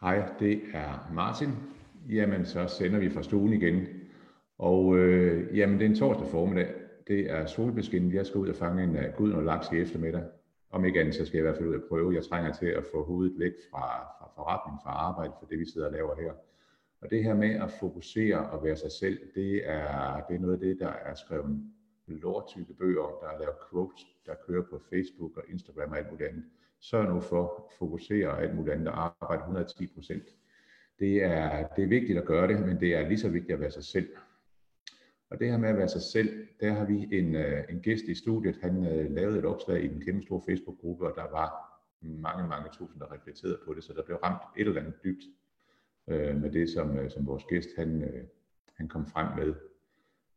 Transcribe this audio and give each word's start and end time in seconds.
Hej, 0.00 0.32
det 0.38 0.62
er 0.74 1.10
Martin. 1.12 1.48
Jamen, 2.08 2.44
så 2.44 2.66
sender 2.66 2.98
vi 2.98 3.10
fra 3.10 3.22
stuen 3.22 3.52
igen. 3.52 3.86
Og 4.58 4.98
øh, 4.98 5.56
jamen, 5.56 5.78
det 5.78 5.84
er 5.84 5.88
en 5.88 5.96
torsdag 5.96 6.26
formiddag. 6.26 6.74
Det 7.08 7.30
er 7.30 7.46
solbeskin. 7.46 8.12
Jeg 8.14 8.26
skal 8.26 8.38
ud 8.38 8.48
og 8.48 8.56
fange 8.56 8.82
en 8.82 8.90
uh, 8.90 9.16
gud 9.16 9.32
og 9.32 9.42
laks 9.42 9.72
i 9.72 9.76
eftermiddag. 9.76 10.22
Om 10.70 10.84
ikke 10.84 11.00
andet, 11.00 11.14
så 11.14 11.26
skal 11.26 11.38
jeg 11.38 11.42
i 11.42 11.46
hvert 11.46 11.56
fald 11.56 11.68
ud 11.68 11.74
og 11.74 11.82
prøve. 11.88 12.14
Jeg 12.14 12.24
trænger 12.24 12.52
til 12.52 12.66
at 12.66 12.84
få 12.92 13.04
hovedet 13.04 13.38
væk 13.38 13.52
fra, 13.70 13.86
fra 14.18 14.30
forretning, 14.34 14.78
fra 14.84 14.90
arbejde, 14.90 15.32
for 15.38 15.46
det 15.46 15.58
vi 15.58 15.70
sidder 15.72 15.86
og 15.86 15.92
laver 15.92 16.14
her. 16.22 16.32
Og 17.00 17.10
det 17.10 17.24
her 17.24 17.34
med 17.34 17.50
at 17.50 17.70
fokusere 17.80 18.50
og 18.50 18.64
være 18.64 18.76
sig 18.76 18.92
selv, 18.92 19.18
det 19.34 19.70
er, 19.70 20.20
det 20.28 20.36
er 20.36 20.40
noget 20.40 20.54
af 20.54 20.60
det, 20.60 20.78
der 20.80 20.92
er 21.08 21.14
skrevet 21.14 21.62
lortykke 22.06 22.74
bøger 22.74 23.02
om. 23.02 23.14
Der 23.22 23.28
er 23.28 23.38
lavet 23.38 23.56
quotes, 23.70 24.06
der 24.26 24.34
kører 24.46 24.62
på 24.70 24.80
Facebook 24.90 25.36
og 25.36 25.42
Instagram 25.48 25.90
og 25.90 25.98
alt 25.98 26.10
muligt 26.10 26.28
andet. 26.28 26.44
Sørg 26.80 27.14
nu 27.14 27.20
for 27.20 27.44
at 27.44 27.72
fokusere 27.78 28.28
og 28.28 28.42
alt 28.42 28.56
muligt 28.56 28.74
andet 28.74 28.88
og 28.88 29.04
arbejde 29.04 29.40
110 29.40 29.86
procent. 29.94 30.22
Det 30.98 31.22
er, 31.22 31.66
det 31.66 31.84
er 31.84 31.88
vigtigt 31.88 32.18
at 32.18 32.24
gøre 32.24 32.48
det, 32.48 32.60
men 32.66 32.80
det 32.80 32.94
er 32.94 33.08
lige 33.08 33.18
så 33.18 33.28
vigtigt 33.28 33.52
at 33.52 33.60
være 33.60 33.70
sig 33.70 33.84
selv. 33.84 34.08
Og 35.30 35.38
det 35.38 35.50
her 35.50 35.58
med 35.58 35.68
at 35.68 35.76
være 35.76 35.88
sig 35.88 36.02
selv, 36.02 36.46
der 36.60 36.72
har 36.72 36.84
vi 36.86 37.08
en, 37.18 37.34
øh, 37.34 37.64
en 37.70 37.80
gæst 37.80 38.04
i 38.04 38.14
studiet. 38.14 38.58
Han 38.62 38.86
øh, 38.86 39.10
lavede 39.10 39.38
et 39.38 39.44
opslag 39.44 39.84
i 39.84 39.88
den 39.88 40.00
kæmpe 40.00 40.22
store 40.22 40.42
Facebook-gruppe, 40.48 41.06
og 41.06 41.12
der 41.16 41.30
var 41.30 41.78
mange, 42.00 42.48
mange 42.48 42.68
tusind, 42.72 43.00
der 43.00 43.12
reflekterede 43.12 43.58
på 43.66 43.74
det, 43.74 43.84
så 43.84 43.92
der 43.92 44.02
blev 44.02 44.16
ramt 44.16 44.42
et 44.56 44.66
eller 44.66 44.80
andet 44.80 45.04
dybt 45.04 45.24
øh, 46.08 46.36
med 46.36 46.50
det, 46.50 46.70
som, 46.70 46.98
øh, 46.98 47.10
som 47.10 47.26
vores 47.26 47.44
gæst 47.44 47.68
han, 47.76 48.04
han 48.74 48.88
kom 48.88 49.06
frem 49.06 49.38
med. 49.38 49.54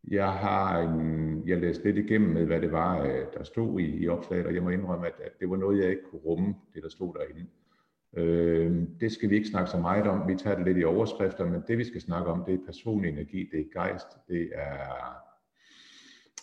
Jeg 0.08 0.32
har 0.34 0.80
jeg 1.46 1.58
læste 1.58 1.84
lidt 1.84 1.98
igennem 1.98 2.30
med, 2.30 2.46
hvad 2.46 2.62
det 2.62 2.72
var, 2.72 3.04
øh, 3.04 3.26
der 3.34 3.44
stod 3.44 3.80
i, 3.80 4.04
i 4.04 4.08
opslaget, 4.08 4.46
og 4.46 4.54
jeg 4.54 4.64
må 4.64 4.70
indrømme, 4.70 5.08
at, 5.08 5.14
at 5.20 5.32
det 5.40 5.50
var 5.50 5.58
noget, 5.58 5.80
jeg 5.82 5.90
ikke 5.90 6.04
kunne 6.12 6.22
rumme, 6.22 6.56
det 6.74 6.84
der 6.84 6.90
stod 6.90 7.14
derinde. 7.14 7.50
Øh, 8.18 8.88
det 9.00 9.12
skal 9.12 9.30
vi 9.30 9.36
ikke 9.36 9.48
snakke 9.48 9.72
så 9.72 9.78
meget 9.78 10.08
om. 10.08 10.28
Vi 10.28 10.36
tager 10.36 10.56
det 10.56 10.66
lidt 10.66 10.78
i 10.78 10.84
overskrifter, 10.84 11.46
men 11.46 11.64
det 11.68 11.78
vi 11.78 11.84
skal 11.84 12.02
snakke 12.02 12.32
om, 12.32 12.44
det 12.46 12.54
er 12.54 12.66
personlig 12.66 13.10
energi, 13.10 13.50
det 13.52 13.60
er 13.60 13.74
gejst, 13.74 14.08
det 14.28 14.50
er, 14.54 15.16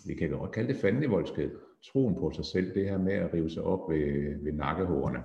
vi 0.07 0.15
kan 0.15 0.31
godt 0.31 0.53
kalde 0.53 0.73
det 0.73 0.81
fandenivoldsked. 0.81 1.51
Troen 1.83 2.15
på 2.15 2.31
sig 2.31 2.45
selv, 2.45 2.75
det 2.75 2.85
her 2.85 2.99
med 2.99 3.13
at 3.13 3.35
rive 3.35 3.51
sig 3.51 3.63
op 3.63 3.91
ved, 3.91 4.45
ved 4.45 4.53
nakkehårene. 4.53 5.25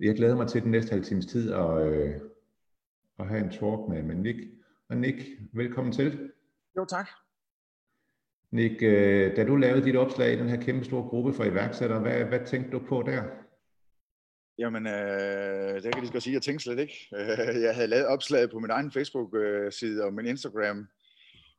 Jeg 0.00 0.14
glæder 0.14 0.36
mig 0.36 0.48
til 0.48 0.62
den 0.62 0.70
næste 0.70 0.90
halve 0.90 1.04
times 1.04 1.26
tid 1.26 1.52
at, 1.52 1.86
øh, 1.86 2.14
at 3.18 3.26
have 3.26 3.44
en 3.44 3.50
talk 3.50 3.88
med, 3.88 4.02
med 4.02 4.14
Nick. 4.14 4.38
Og 4.88 4.96
Nick, 4.96 5.18
velkommen 5.52 5.92
til. 5.92 6.30
Jo, 6.76 6.84
tak. 6.84 7.08
Nick, 8.50 8.82
øh, 8.82 9.36
da 9.36 9.44
du 9.44 9.56
lavede 9.56 9.84
dit 9.84 9.96
opslag 9.96 10.32
i 10.32 10.36
den 10.36 10.48
her 10.48 10.62
kæmpe 10.62 10.84
store 10.84 11.08
gruppe 11.08 11.32
for 11.32 11.44
iværksættere, 11.44 12.00
hvad, 12.00 12.24
hvad 12.24 12.46
tænkte 12.46 12.70
du 12.70 12.78
på 12.88 13.02
der? 13.06 13.22
Jamen, 14.58 14.86
øh, 14.86 15.74
det 15.74 15.82
kan 15.82 16.02
jeg 16.02 16.10
lige 16.10 16.20
sige, 16.20 16.34
jeg 16.34 16.42
tænkte 16.42 16.64
slet 16.64 16.78
ikke. 16.78 17.08
jeg 17.66 17.74
havde 17.74 17.86
lavet 17.86 18.06
opslaget 18.06 18.50
på 18.50 18.58
min 18.58 18.70
egen 18.70 18.92
Facebook-side 18.92 20.04
og 20.04 20.14
min 20.14 20.26
Instagram, 20.26 20.88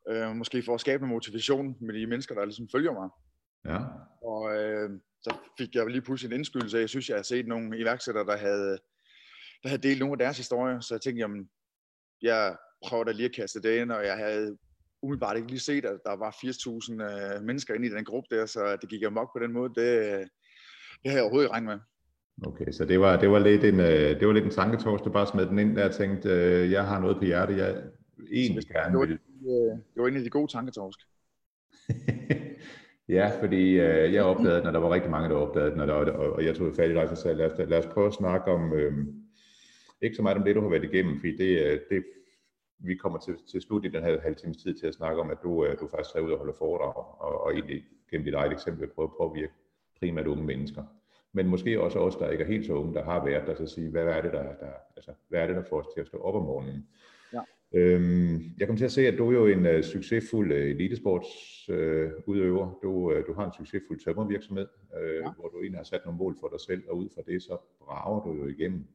øh, 0.09 0.35
måske 0.35 0.63
for 0.63 0.73
at 0.73 0.81
skabe 0.81 1.03
en 1.03 1.09
motivation 1.09 1.77
med 1.81 1.93
de 1.93 2.07
mennesker, 2.07 2.35
der 2.35 2.45
ligesom 2.45 2.69
følger 2.71 2.93
mig. 2.93 3.09
Ja. 3.65 3.79
Og 4.27 4.55
øh, 4.57 4.89
så 5.21 5.35
fik 5.57 5.75
jeg 5.75 5.87
lige 5.87 6.01
pludselig 6.01 6.31
en 6.31 6.39
indskydelse. 6.39 6.77
Jeg 6.77 6.89
synes, 6.89 7.09
jeg 7.09 7.17
har 7.17 7.23
set 7.23 7.47
nogle 7.47 7.79
iværksættere, 7.79 8.25
der 8.25 8.37
havde, 8.37 8.77
der 9.63 9.69
havde 9.69 9.81
delt 9.81 9.99
nogle 9.99 10.13
af 10.13 10.17
deres 10.17 10.37
historier, 10.37 10.79
så 10.79 10.93
jeg 10.93 11.01
tænkte, 11.01 11.19
jamen, 11.19 11.49
jeg 12.21 12.57
prøver 12.85 13.03
da 13.03 13.11
lige 13.11 13.29
at 13.29 13.35
kaste 13.35 13.61
det 13.61 13.81
ind, 13.81 13.91
og 13.91 14.05
jeg 14.05 14.17
havde 14.17 14.57
umiddelbart 15.05 15.37
ikke 15.37 15.49
lige 15.49 15.59
set, 15.59 15.85
at 15.85 15.99
der 16.05 16.15
var 16.15 16.31
80.000 16.31 17.37
øh, 17.37 17.43
mennesker 17.43 17.73
inde 17.73 17.87
i 17.87 17.89
den 17.89 18.05
gruppe 18.05 18.35
der, 18.35 18.45
så 18.45 18.77
det 18.81 18.89
gik 18.89 19.03
amok 19.03 19.29
på 19.33 19.39
den 19.43 19.53
måde, 19.53 19.69
det, 19.69 19.87
det 21.01 21.11
havde 21.11 21.15
jeg 21.15 21.23
overhovedet 21.23 21.45
ikke 21.45 21.53
regnet 21.53 21.67
med. 21.67 21.79
Okay, 22.47 22.71
så 22.71 22.85
det 22.85 22.99
var, 22.99 23.19
det 23.19 23.29
var 23.29 23.39
lidt 23.39 23.63
en, 23.63 23.79
øh, 23.79 24.19
det 24.19 24.27
var 24.27 24.33
lidt 24.33 24.45
en 24.45 24.51
tanketors, 24.51 25.01
du 25.01 25.09
bare 25.09 25.27
smed 25.27 25.45
den 25.45 25.59
ind 25.59 25.75
der 25.75 25.85
og 25.85 25.95
tænkte, 25.95 26.29
øh, 26.29 26.71
jeg 26.71 26.87
har 26.87 26.99
noget 26.99 27.17
på 27.17 27.25
hjertet, 27.25 27.57
jeg 27.57 27.83
egentlig 28.31 28.63
gerne 28.67 28.99
vil. 28.99 29.09
Det 29.93 30.01
var 30.01 30.07
en 30.07 30.17
af 30.17 30.23
de 30.23 30.29
gode 30.29 30.51
tanketorsk. 30.51 30.99
ja, 33.17 33.31
fordi 33.41 33.77
jeg 34.15 34.23
opdagede 34.23 34.63
når 34.63 34.71
der 34.71 34.79
var 34.79 34.93
rigtig 34.93 35.11
mange, 35.11 35.29
der 35.29 35.35
opdagede 35.35 35.71
den, 35.71 35.79
og, 35.79 35.99
og 36.15 36.45
jeg 36.45 36.55
tog 36.55 36.75
fat 36.75 36.89
i 36.89 36.93
dig, 36.93 37.09
så 37.09 37.15
sagde 37.15 37.37
lad 37.37 37.51
os, 37.51 37.69
lad 37.69 37.79
os 37.79 37.93
prøve 37.93 38.07
at 38.07 38.13
snakke 38.13 38.51
om, 38.51 38.73
øh, 38.73 38.93
ikke 40.01 40.15
så 40.15 40.21
meget 40.21 40.37
om 40.37 40.43
det, 40.43 40.55
du 40.55 40.61
har 40.61 40.69
været 40.69 40.83
igennem, 40.83 41.19
fordi 41.19 41.37
det, 41.37 41.81
det 41.89 42.03
vi 42.79 42.95
kommer 42.95 43.19
til, 43.19 43.35
til 43.51 43.61
slut 43.61 43.85
i 43.85 43.87
den 43.87 44.03
her 44.03 44.21
halve 44.21 44.35
times 44.35 44.57
tid 44.57 44.73
til 44.73 44.87
at 44.87 44.93
snakke 44.93 45.21
om, 45.21 45.29
at 45.29 45.37
du, 45.43 45.67
du 45.79 45.87
faktisk 45.87 46.15
er 46.15 46.19
ude 46.19 46.33
og 46.33 46.37
holde 46.37 46.53
foredrag, 46.57 46.95
og, 46.95 47.41
og 47.41 47.53
egentlig 47.53 47.83
gennem 48.11 48.25
dit 48.25 48.33
eget 48.33 48.51
eksempel 48.51 48.87
prøve 48.87 49.05
at 49.05 49.17
påvirke 49.17 49.53
primært 49.99 50.27
unge 50.27 50.43
mennesker. 50.43 50.83
Men 51.33 51.47
måske 51.47 51.81
også 51.81 51.99
os, 51.99 52.15
der 52.15 52.29
ikke 52.29 52.43
er 52.43 52.47
helt 52.47 52.65
så 52.65 52.73
unge, 52.73 52.93
der 52.93 53.03
har 53.03 53.25
været 53.25 53.47
der, 53.47 53.55
så 53.55 53.67
sige, 53.67 53.89
hvad 53.89 54.03
er 54.03 54.21
det, 54.21 54.31
der, 54.31 54.43
der, 54.43 54.71
altså, 54.95 55.11
hvad 55.29 55.41
er 55.41 55.47
det, 55.47 55.55
der 55.55 55.63
får 55.69 55.79
os 55.79 55.87
til 55.93 56.01
at 56.01 56.07
stå 56.07 56.17
op 56.17 56.35
om 56.35 56.41
morgenen? 56.41 56.87
Ja. 57.33 57.41
Øhm, 57.73 58.41
jeg 58.59 58.67
kom 58.67 58.77
til 58.77 58.85
at 58.85 58.91
se, 58.91 59.07
at 59.07 59.17
du 59.17 59.29
er 59.29 59.33
jo 59.33 59.47
en 59.47 59.65
uh, 59.65 59.81
succesfuld 59.81 60.51
uh, 60.51 60.57
elitesportsudøver. 60.57 62.67
Uh, 62.67 62.73
du, 62.83 62.89
uh, 62.89 63.27
du 63.27 63.33
har 63.33 63.45
en 63.45 63.53
succesfuld 63.53 63.99
tømmervirksomhed, 63.99 64.67
uh, 64.93 65.15
ja. 65.15 65.31
hvor 65.39 65.47
du 65.47 65.57
egentlig 65.57 65.79
har 65.79 65.83
sat 65.83 66.01
nogle 66.05 66.17
mål 66.17 66.37
for 66.39 66.47
dig 66.47 66.59
selv, 66.59 66.83
og 66.89 66.97
ud 66.97 67.09
fra 67.15 67.21
det, 67.27 67.43
så 67.43 67.57
brager 67.81 68.23
du 68.23 68.33
jo 68.33 68.47
igennem. 68.47 68.87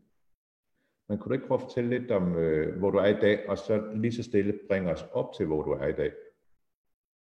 Men 1.10 1.18
kunne 1.18 1.28
du 1.28 1.34
ikke 1.34 1.46
prøve 1.46 1.60
at 1.60 1.66
fortælle 1.68 1.98
lidt 1.98 2.10
om, 2.10 2.36
øh, 2.36 2.78
hvor 2.78 2.90
du 2.90 2.98
er 2.98 3.06
i 3.06 3.20
dag, 3.20 3.48
og 3.48 3.58
så 3.58 3.92
lige 3.94 4.12
så 4.12 4.22
stille 4.22 4.58
bringe 4.68 4.92
os 4.92 5.04
op 5.12 5.34
til, 5.36 5.46
hvor 5.46 5.62
du 5.62 5.70
er 5.70 5.86
i 5.86 5.92
dag? 5.92 6.12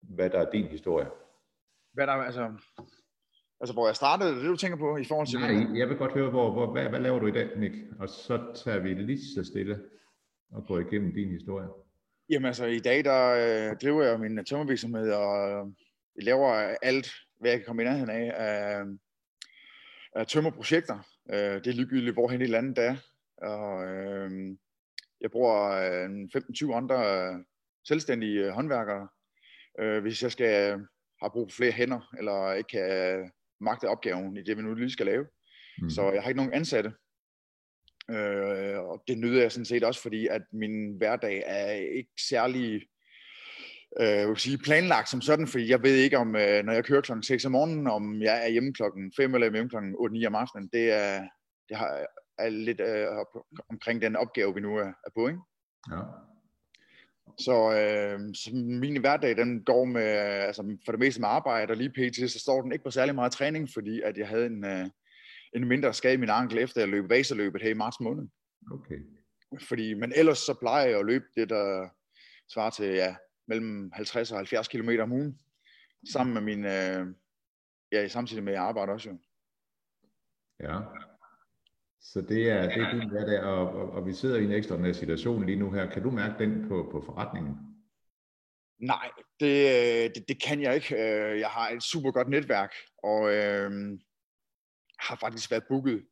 Hvad 0.00 0.30
der 0.30 0.38
er 0.38 0.50
din 0.50 0.66
historie? 0.66 1.06
Hvad 1.92 2.06
der 2.06 2.12
altså, 2.12 2.52
altså 3.60 3.72
hvor 3.74 3.86
jeg 3.86 3.96
startede, 3.96 4.36
det 4.36 4.44
du 4.44 4.56
tænker 4.56 4.78
på 4.78 4.96
i 4.96 5.04
forhold 5.04 5.26
til... 5.26 5.40
Nej, 5.40 5.78
jeg 5.78 5.88
vil 5.88 5.96
godt 5.96 6.12
høre, 6.12 6.30
hvor, 6.30 6.52
hvor, 6.52 6.72
hvad, 6.72 6.88
hvad 6.88 7.00
laver 7.00 7.18
du 7.18 7.26
i 7.26 7.30
dag, 7.30 7.58
Nick? 7.58 7.74
Og 7.98 8.08
så 8.08 8.62
tager 8.64 8.78
vi 8.78 8.94
lige 8.94 9.18
så 9.34 9.44
stille 9.44 9.80
og 10.52 10.66
går 10.66 10.78
igennem 10.78 11.14
din 11.14 11.28
historie. 11.28 11.68
Jamen 12.30 12.46
altså, 12.46 12.64
i 12.64 12.78
dag 12.78 13.04
der 13.04 13.22
øh, 13.28 13.76
driver 13.82 14.02
jeg 14.02 14.20
min 14.20 14.44
tømmervirksomhed, 14.44 15.12
og 15.12 15.50
øh, 15.50 15.66
jeg 16.16 16.24
laver 16.24 16.52
alt, 16.82 17.12
hvad 17.40 17.50
jeg 17.50 17.58
kan 17.58 17.66
komme 17.66 17.82
i 17.82 17.84
nærheden 17.84 18.10
af, 18.10 18.32
af, 18.36 18.82
af 20.12 20.26
tømmerprojekter. 20.26 20.98
Øh, 21.32 21.36
det 21.36 21.66
er 21.66 21.72
ligegyldigt, 21.72 22.14
hvorhen 22.14 22.40
i 22.40 22.46
landet 22.46 22.76
der 22.76 22.82
er. 22.82 22.96
Og 23.42 23.86
øh, 23.86 24.56
jeg 25.20 25.30
bruger 25.30 25.70
øh, 25.70 26.72
15-20 26.72 26.76
andre 26.76 27.28
øh, 27.28 27.44
selvstændige 27.88 28.44
øh, 28.44 28.50
håndværkere, 28.50 29.08
øh, 29.80 30.02
hvis 30.02 30.22
jeg 30.22 30.32
skal 30.32 30.70
have 31.22 31.30
brug 31.32 31.50
for 31.50 31.56
flere 31.56 31.72
hænder, 31.72 32.14
eller 32.18 32.52
ikke 32.52 32.68
kan 32.68 33.30
magte 33.60 33.88
opgaven 33.88 34.36
i 34.36 34.42
det, 34.42 34.56
vi 34.56 34.62
nu 34.62 34.74
lige 34.74 34.90
skal 34.90 35.06
lave. 35.06 35.26
Mm. 35.82 35.90
Så 35.90 36.12
jeg 36.12 36.22
har 36.22 36.28
ikke 36.28 36.42
nogen 36.42 36.54
ansatte. 36.54 36.92
Øh, 38.10 38.78
og 38.78 39.02
det 39.08 39.18
nyder 39.18 39.40
jeg 39.40 39.52
sådan 39.52 39.64
set 39.64 39.84
også, 39.84 40.02
fordi 40.02 40.26
at 40.26 40.42
min 40.52 40.96
hverdag 40.96 41.42
er 41.46 41.70
ikke 41.72 42.12
særlig 42.28 42.82
øh, 44.00 44.28
vil 44.28 44.36
sige, 44.36 44.58
planlagt 44.58 45.08
som 45.08 45.20
sådan, 45.20 45.46
fordi 45.46 45.70
jeg 45.70 45.82
ved 45.82 45.96
ikke, 45.96 46.18
om 46.18 46.36
øh, 46.36 46.64
når 46.64 46.72
jeg 46.72 46.84
kører 46.84 47.00
klokken 47.00 47.22
6 47.22 47.44
om 47.44 47.52
morgenen, 47.52 47.86
om 47.86 48.22
jeg 48.22 48.44
er 48.44 48.48
hjemme 48.48 48.74
klokken 48.74 49.12
5 49.16 49.34
eller 49.34 49.52
hjemme 49.52 49.70
klokken 49.70 49.94
8-9 49.94 50.26
om 50.26 50.34
aftenen. 50.34 50.68
Det 50.72 50.92
er, 50.92 51.28
det 51.68 51.76
har, 51.76 52.06
er 52.40 52.48
lidt 52.48 52.80
øh, 52.80 53.06
omkring 53.68 54.02
den 54.02 54.16
opgave, 54.16 54.54
vi 54.54 54.60
nu 54.60 54.76
er, 54.76 54.92
er 55.06 55.10
på. 55.14 55.28
Ikke? 55.28 55.40
Ja. 55.90 56.00
Så, 57.38 57.72
øh, 57.72 58.34
så 58.34 58.50
min 58.54 59.00
hverdag, 59.00 59.36
den 59.36 59.64
går 59.64 59.84
med, 59.84 60.02
altså 60.02 60.76
for 60.84 60.92
det 60.92 60.98
meste 60.98 61.20
med 61.20 61.28
arbejde, 61.28 61.70
og 61.70 61.76
lige 61.76 61.90
pt, 61.90 62.30
så 62.30 62.38
står 62.38 62.62
den 62.62 62.72
ikke 62.72 62.84
på 62.84 62.90
særlig 62.90 63.14
meget 63.14 63.32
træning, 63.32 63.68
fordi 63.74 64.00
at 64.00 64.16
jeg 64.18 64.28
havde 64.28 64.46
en, 64.46 64.64
øh, 64.64 64.86
en 65.52 65.68
mindre 65.68 65.94
skade 65.94 66.14
i 66.14 66.16
min 66.16 66.30
ankel, 66.30 66.58
efter 66.58 66.80
jeg 66.80 66.88
løb 66.88 67.10
vaserløbet 67.10 67.62
her 67.62 67.70
i 67.70 67.74
marts 67.74 68.00
måned. 68.00 68.28
Okay. 68.72 68.98
Fordi, 69.68 69.94
men 69.94 70.12
ellers 70.16 70.38
så 70.38 70.54
plejer 70.60 70.86
jeg 70.86 70.98
at 70.98 71.06
løbe 71.06 71.24
det, 71.36 71.48
der 71.48 71.88
svarer 72.52 72.70
til 72.70 72.86
ja, 72.86 73.16
mellem 73.48 73.92
50 73.92 74.32
og 74.32 74.38
70 74.38 74.68
km 74.68 74.90
om 75.00 75.12
ugen, 75.12 75.38
sammen 76.12 76.34
med 76.34 76.42
min, 76.42 76.64
øh, 76.64 77.14
ja, 77.92 78.08
samtidig 78.08 78.44
med 78.44 78.52
at 78.52 78.56
jeg 78.56 78.64
arbejder 78.64 78.92
også 78.92 79.10
jo. 79.10 79.18
Ja. 80.60 80.78
Så 82.02 82.20
det 82.20 82.50
er, 82.50 82.62
det 82.62 82.82
er 82.82 82.90
din 82.90 83.10
hverdag, 83.10 83.40
og, 83.40 83.68
og, 83.68 83.90
og 83.90 84.06
vi 84.06 84.12
sidder 84.12 84.38
i 84.38 84.44
en 84.44 84.52
ekstraordinær 84.52 84.92
situation 84.92 85.46
lige 85.46 85.58
nu 85.58 85.70
her. 85.70 85.90
Kan 85.90 86.02
du 86.02 86.10
mærke 86.10 86.44
den 86.44 86.68
på, 86.68 86.88
på 86.92 87.02
forretningen? 87.06 87.56
Nej, 88.78 89.10
det, 89.40 90.14
det, 90.14 90.28
det 90.28 90.42
kan 90.42 90.62
jeg 90.62 90.74
ikke. 90.74 90.94
Øh, 90.94 91.40
jeg 91.40 91.48
har 91.48 91.68
et 91.68 91.82
super 91.82 92.10
godt 92.10 92.28
netværk, 92.28 92.72
og 93.02 93.34
øh, 93.34 93.70
har 94.98 95.16
faktisk 95.16 95.50
været 95.50 95.64
booket 95.68 96.02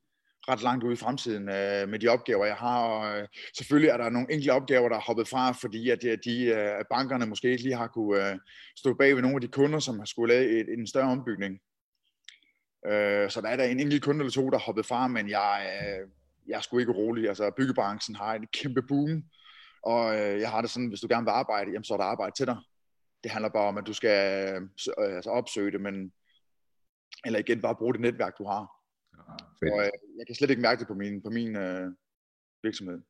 ret 0.49 0.63
langt 0.63 0.85
ude 0.85 0.93
i 0.93 0.97
fremtiden 0.97 1.49
øh, 1.49 1.89
med 1.89 1.99
de 1.99 2.09
opgaver, 2.09 2.47
jeg 2.47 2.57
har. 2.57 2.85
Og, 2.85 3.19
øh, 3.19 3.29
selvfølgelig 3.57 3.91
er 3.91 3.97
der 3.97 4.11
nogle 4.11 4.33
enkelte 4.33 4.53
opgaver, 4.53 4.89
der 4.89 4.97
er 4.97 5.01
hoppet 5.01 5.29
fra, 5.29 5.53
fordi 5.53 5.91
at 5.91 6.03
de, 6.03 6.17
de 6.17 6.45
øh, 6.45 6.85
bankerne 6.91 7.27
måske 7.27 7.51
ikke 7.51 7.63
lige 7.63 7.77
har 7.77 7.87
kunne 7.87 8.31
øh, 8.31 8.39
stå 8.77 8.95
bag 8.95 9.15
ved 9.15 9.23
nogle 9.23 9.37
af 9.37 9.41
de 9.41 9.49
kunder, 9.49 9.79
som 9.79 9.99
har 9.99 10.07
skulle 10.07 10.35
lave 10.35 10.61
et, 10.61 10.69
en 10.79 10.87
større 10.87 11.11
ombygning. 11.11 11.59
Øh, 12.87 13.31
så 13.31 13.41
der 13.41 13.49
er 13.49 13.57
der 13.57 13.65
en 13.65 13.81
enkelt 13.81 14.05
kunde 14.05 14.21
eller 14.21 14.31
to, 14.31 14.51
der 14.51 14.59
hoppet 14.59 14.87
fra, 14.87 15.09
men 15.09 15.29
jeg, 15.29 15.81
øh, 15.83 16.09
jeg 16.49 16.57
er 16.57 16.61
sgu 16.61 16.79
ikke 16.79 16.93
rolig. 16.93 17.29
Altså 17.29 17.51
byggebranchen 17.57 18.17
har 18.17 18.35
et 18.35 18.51
kæmpe 18.53 18.83
boom, 18.83 19.25
og 19.83 20.15
øh, 20.15 20.41
jeg 20.41 20.51
har 20.51 20.61
det 20.61 20.71
sådan, 20.71 20.89
hvis 20.89 21.01
du 21.01 21.09
gerne 21.11 21.25
vil 21.25 21.31
arbejde, 21.31 21.71
jamen 21.71 21.85
så 21.85 21.95
er 21.95 21.99
der 21.99 22.05
arbejde 22.05 22.35
til 22.37 22.47
dig. 22.47 22.57
Det 23.23 23.31
handler 23.31 23.49
bare 23.49 23.69
om, 23.69 23.79
at 23.79 23.87
du 23.87 23.93
skal 23.93 24.19
øh, 24.99 25.17
altså 25.17 25.31
opsøge 25.31 25.71
det, 25.71 25.81
men 25.81 26.13
eller 27.25 27.39
igen 27.39 27.61
bare 27.61 27.77
bruge 27.77 27.93
det 27.93 28.01
netværk, 28.01 28.39
du 28.39 28.45
har. 28.45 28.67
Ja, 29.63 29.73
og, 29.73 29.81
øh, 29.85 29.91
jeg 30.19 30.27
kan 30.27 30.35
slet 30.35 30.51
ikke 30.51 30.63
mærke 30.63 30.79
det 30.79 30.89
på 30.89 30.95
min, 30.95 31.23
på 31.23 31.31
min, 31.31 31.57
øh, 31.57 31.93
virksomhed. 32.63 33.01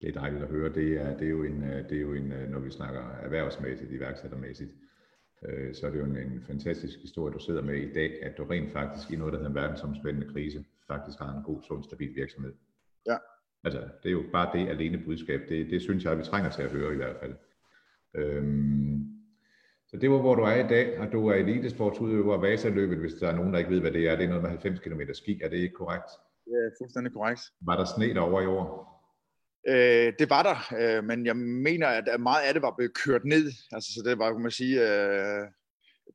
Det 0.00 0.08
er 0.08 0.20
dejligt 0.20 0.42
at 0.42 0.48
høre. 0.48 0.74
Det 0.74 0.96
er, 1.00 1.16
det 1.16 1.26
er, 1.26 1.30
jo, 1.30 1.42
en, 1.44 1.62
det 1.62 1.92
er 1.92 2.00
jo 2.00 2.14
en, 2.14 2.28
når 2.28 2.58
vi 2.58 2.70
snakker 2.70 3.10
erhvervsmæssigt, 3.10 3.90
iværksættermæssigt, 3.90 4.70
øh, 5.44 5.74
så 5.74 5.86
er 5.86 5.90
det 5.90 5.98
jo 5.98 6.04
en, 6.04 6.16
en 6.16 6.42
fantastisk 6.46 7.00
historie, 7.00 7.34
du 7.34 7.38
sidder 7.38 7.62
med 7.62 7.74
i 7.74 7.92
dag, 7.92 8.22
at 8.22 8.38
du 8.38 8.44
rent 8.44 8.72
faktisk 8.72 9.10
i 9.10 9.16
noget, 9.16 9.32
der 9.32 9.38
hedder 9.38 9.50
en 9.50 9.56
verdensomspændende 9.56 10.32
krise, 10.32 10.64
faktisk 10.86 11.18
har 11.18 11.36
en 11.36 11.42
god, 11.42 11.62
sund, 11.62 11.84
stabil 11.84 12.14
virksomhed. 12.14 12.52
Ja. 13.06 13.16
Altså, 13.64 13.80
det 14.02 14.08
er 14.08 14.12
jo 14.12 14.22
bare 14.32 14.58
det 14.58 14.68
alene 14.68 14.98
budskab. 15.04 15.40
Det, 15.48 15.70
det 15.70 15.82
synes 15.82 16.04
jeg, 16.04 16.18
vi 16.18 16.22
trænger 16.22 16.50
til 16.50 16.62
at 16.62 16.70
høre 16.70 16.92
i 16.92 16.96
hvert 16.96 17.16
fald. 17.20 17.34
Øhm, 18.14 19.14
så 19.88 19.96
det 19.96 20.10
var, 20.10 20.20
hvor 20.20 20.34
du 20.34 20.42
er 20.42 20.64
i 20.64 20.68
dag, 20.68 21.00
og 21.00 21.12
du 21.12 21.28
er 21.28 21.34
elitesportsudøver 21.34 22.36
Vasa-løbet, 22.36 22.98
hvis 22.98 23.14
der 23.14 23.28
er 23.28 23.36
nogen, 23.36 23.52
der 23.52 23.58
ikke 23.58 23.70
ved, 23.70 23.80
hvad 23.80 23.92
det 23.92 24.08
er. 24.08 24.16
Det 24.16 24.24
er 24.24 24.28
noget 24.28 24.42
med 24.42 24.50
90 24.50 24.80
km 24.80 25.00
ski, 25.12 25.40
er 25.42 25.48
det 25.48 25.56
ikke 25.56 25.74
korrekt? 25.74 26.10
Det 26.44 26.52
er 26.52 26.70
fuldstændig 26.80 27.12
korrekt. 27.12 27.40
Var 27.60 27.76
der 27.76 27.84
sne 27.84 28.14
derovre 28.14 28.42
i 28.44 28.46
år? 28.46 28.93
Øh, 29.68 30.12
det 30.18 30.30
var 30.30 30.42
der, 30.42 30.74
øh, 30.80 31.04
men 31.04 31.26
jeg 31.26 31.36
mener, 31.36 31.86
at 31.86 32.20
meget 32.20 32.42
af 32.42 32.52
det 32.54 32.62
var 32.62 32.74
blevet 32.76 32.94
kørt 32.94 33.24
ned. 33.24 33.52
Altså, 33.72 33.92
så 33.94 34.02
det 34.04 34.18
var, 34.18 34.32
kan 34.32 34.42
man 34.42 34.50
sige, 34.50 34.80
øh, 34.80 35.44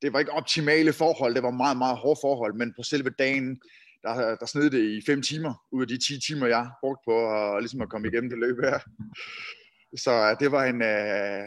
det 0.01 0.13
var 0.13 0.19
ikke 0.19 0.31
optimale 0.31 0.93
forhold, 0.93 1.35
det 1.35 1.43
var 1.43 1.51
meget, 1.51 1.77
meget 1.77 1.97
hårde 1.97 2.19
forhold, 2.21 2.53
men 2.53 2.73
på 2.77 2.83
selve 2.83 3.09
dagen, 3.09 3.61
der, 4.03 4.35
der 4.35 4.45
sned 4.45 4.69
det 4.69 4.83
i 4.83 5.01
fem 5.05 5.21
timer, 5.21 5.53
ud 5.71 5.81
af 5.81 5.87
de 5.87 5.97
10 5.97 6.19
timer, 6.27 6.47
jeg 6.47 6.69
brugte 6.81 7.01
på 7.07 7.15
at, 7.35 7.61
ligesom 7.61 7.81
at 7.81 7.89
komme 7.89 8.07
igennem 8.07 8.29
det 8.29 8.39
løb 8.39 8.57
her. 8.63 8.79
Så 9.97 10.11
øh, 10.11 10.39
det 10.39 10.51
var 10.51 10.63
en, 10.63 10.81
øh, 10.81 11.43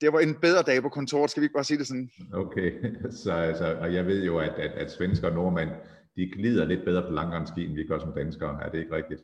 det 0.00 0.12
var 0.12 0.20
en 0.20 0.34
bedre 0.34 0.62
dag 0.62 0.82
på 0.82 0.88
kontoret, 0.88 1.30
skal 1.30 1.40
vi 1.40 1.44
ikke 1.44 1.54
bare 1.54 1.64
sige 1.64 1.78
det 1.78 1.86
sådan? 1.86 2.10
Okay, 2.32 2.70
så 3.22 3.32
altså, 3.32 3.76
og 3.80 3.94
jeg 3.94 4.06
ved 4.06 4.24
jo, 4.24 4.38
at, 4.38 4.54
at, 4.58 4.70
at 4.70 4.90
svensker 4.92 5.28
og 5.28 5.34
nordmænd, 5.34 5.70
de 6.16 6.30
glider 6.30 6.64
lidt 6.64 6.84
bedre 6.84 7.02
på 7.02 7.10
langrendski, 7.10 7.64
end 7.64 7.74
vi 7.74 7.86
gør 7.86 7.98
som 7.98 8.12
danskere. 8.16 8.62
Er 8.64 8.70
det 8.70 8.78
ikke 8.78 8.96
rigtigt? 8.96 9.22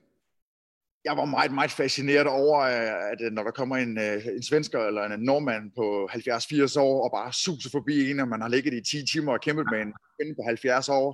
Jeg 1.05 1.17
var 1.17 1.25
meget, 1.25 1.53
meget 1.53 1.71
fascineret 1.71 2.27
over, 2.27 2.59
øh, 2.61 3.13
at 3.13 3.21
øh, 3.25 3.33
når 3.33 3.43
der 3.43 3.51
kommer 3.51 3.77
en, 3.77 3.99
øh, 3.99 4.27
en 4.27 4.43
svensker 4.43 4.81
eller 4.81 5.03
en 5.03 5.21
nordmand 5.21 5.65
på 5.77 6.09
70-80 6.13 6.81
år 6.81 7.05
og 7.05 7.11
bare 7.19 7.33
suser 7.33 7.71
forbi 7.71 8.11
en, 8.11 8.21
og 8.21 8.29
man 8.29 8.41
har 8.41 8.49
ligget 8.49 8.75
i 8.75 8.83
10 8.91 9.07
timer 9.13 9.33
og 9.33 9.41
kæmpet 9.41 9.67
med 9.73 9.81
en 9.81 9.93
kvinde 10.17 10.35
på 10.39 10.43
70 10.47 10.89
år, 10.89 11.09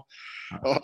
og, 0.69 0.77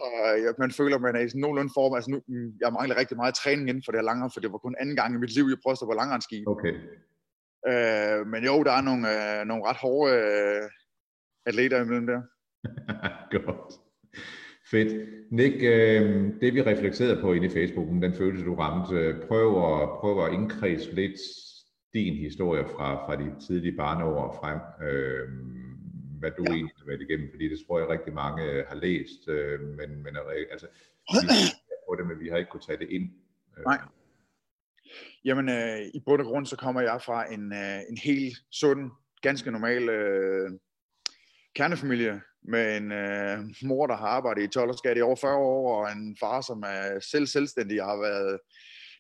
og 0.49 0.54
man 0.58 0.70
føler, 0.70 0.96
at 0.96 1.02
man 1.02 1.16
er 1.16 1.20
i 1.20 1.28
sådan 1.28 1.40
nogenlunde 1.40 1.72
form. 1.76 1.94
Altså 1.94 2.10
nu, 2.10 2.19
mm, 2.28 2.50
jeg 2.60 2.72
mangler 2.72 2.96
rigtig 2.96 3.16
meget 3.16 3.34
træning 3.34 3.69
inden 3.69 3.82
for 3.84 3.93
det 3.93 4.00
her 4.00 4.10
langere, 4.10 4.31
for 4.32 4.40
det 4.40 4.52
var 4.52 4.58
kun 4.58 4.76
anden 4.81 4.96
gang 4.96 5.14
i 5.14 5.19
mit 5.19 5.34
liv, 5.37 5.44
jeg 5.49 5.58
prøvede 5.62 5.75
at 5.75 5.78
stå 5.78 5.87
på 5.87 5.99
langrendski. 6.00 6.38
Okay. 6.54 6.75
Øh, 7.70 8.26
men 8.32 8.44
jo, 8.44 8.62
der 8.66 8.72
er 8.72 8.82
nogle, 8.88 9.02
øh, 9.14 9.46
nogle 9.46 9.64
ret 9.69 9.76
hårde 9.76 10.12
øh, 10.14 10.62
atleter 11.46 11.81
imellem 11.81 12.06
der. 12.06 12.20
Godt. 13.46 13.81
Fedt. 14.72 15.08
Nick, 15.30 15.54
øh, 15.62 16.02
det 16.40 16.54
vi 16.54 16.62
reflekterede 16.62 17.20
på 17.20 17.32
inde 17.32 17.46
i 17.46 17.50
Facebooken, 17.50 18.02
den 18.02 18.14
følelse 18.14 18.44
du 18.44 18.54
ramte, 18.54 19.26
prøv 19.28 19.48
at, 19.48 19.88
prøv 20.00 20.26
at 20.26 20.32
indkredse 20.32 20.94
lidt 20.94 21.20
din 21.94 22.14
historie 22.14 22.64
fra, 22.64 23.06
fra 23.06 23.16
de 23.16 23.46
tidlige 23.46 23.76
barneår 23.76 24.38
frem, 24.40 24.58
øh, 24.88 25.28
hvad 26.20 26.30
du 26.30 26.44
ja. 26.46 26.52
egentlig 26.52 26.74
har 26.78 26.86
været 26.86 27.00
igennem, 27.00 27.28
fordi 27.30 27.48
det 27.48 27.58
tror 27.66 27.78
jeg 27.78 27.88
rigtig 27.88 28.14
mange 28.14 28.42
øh, 28.44 28.64
har 28.69 28.76
læst, 28.76 29.28
øh, 29.28 29.60
men, 29.60 30.02
men 30.02 30.16
altså, 30.50 30.66
vi, 31.12 31.18
på 31.88 31.94
det, 31.98 32.06
men 32.06 32.20
vi 32.20 32.28
har 32.28 32.36
ikke 32.36 32.50
kunne 32.50 32.66
tage 32.66 32.78
det 32.78 32.88
ind. 32.90 33.10
Øh. 33.58 33.64
Nej. 33.64 33.78
Jamen, 35.25 35.48
øh, 35.48 35.80
i 35.94 36.00
bund 36.06 36.20
og 36.20 36.26
grund, 36.26 36.46
så 36.46 36.56
kommer 36.56 36.80
jeg 36.80 37.00
fra 37.02 37.32
en, 37.32 37.52
øh, 37.52 37.80
en 37.90 37.98
helt 38.04 38.36
sund, 38.50 38.90
ganske 39.22 39.50
normal 39.50 39.88
øh, 39.88 40.50
kernefamilie, 41.54 42.20
med 42.44 42.76
en 42.76 42.92
øh, 42.92 43.38
mor, 43.62 43.86
der 43.86 43.96
har 43.96 44.06
arbejdet 44.06 44.42
i 44.42 44.48
tollerskat 44.48 44.98
i 44.98 45.00
over 45.00 45.16
40 45.16 45.36
år, 45.36 45.84
og 45.84 45.92
en 45.92 46.16
far, 46.20 46.40
som 46.40 46.62
er 46.66 47.00
selv 47.00 47.26
selvstændig 47.26 47.82
og 47.82 47.88
har 47.88 47.96
været 47.96 48.40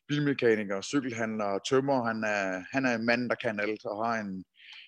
bilmekaniker, 0.08 0.80
cykelhandler 0.80 1.44
og 1.44 1.64
tømmer. 1.68 2.04
Han 2.04 2.24
er, 2.24 2.62
han 2.72 2.84
er 2.84 2.94
en 2.94 3.06
mand, 3.06 3.30
der 3.30 3.34
kan 3.34 3.60
alt, 3.60 3.84
og 3.84 4.06
har 4.06 4.20
en, 4.20 4.44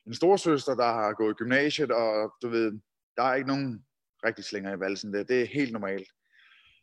en 0.07 0.15
storsøster, 0.15 0.75
der 0.75 0.93
har 0.93 1.13
gået 1.13 1.31
i 1.33 1.35
gymnasiet, 1.35 1.91
og 1.91 2.35
du 2.43 2.49
ved, 2.49 2.73
der 3.17 3.23
er 3.23 3.35
ikke 3.35 3.49
nogen 3.49 3.85
rigtig 4.25 4.45
slinger 4.45 4.77
i 4.77 4.81
valsen. 4.81 5.13
Det, 5.13 5.29
det 5.29 5.43
er 5.43 5.47
helt 5.47 5.73
normalt. 5.73 6.09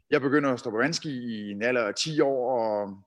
Jeg 0.10 0.22
begynder 0.22 0.54
at 0.54 0.60
stå 0.60 0.70
på 0.70 0.78
vandski 0.78 1.10
i 1.10 1.52
en 1.52 1.62
alder 1.62 1.84
af 1.84 1.96
10 1.96 2.22
år, 2.22 2.62
og 2.62 3.04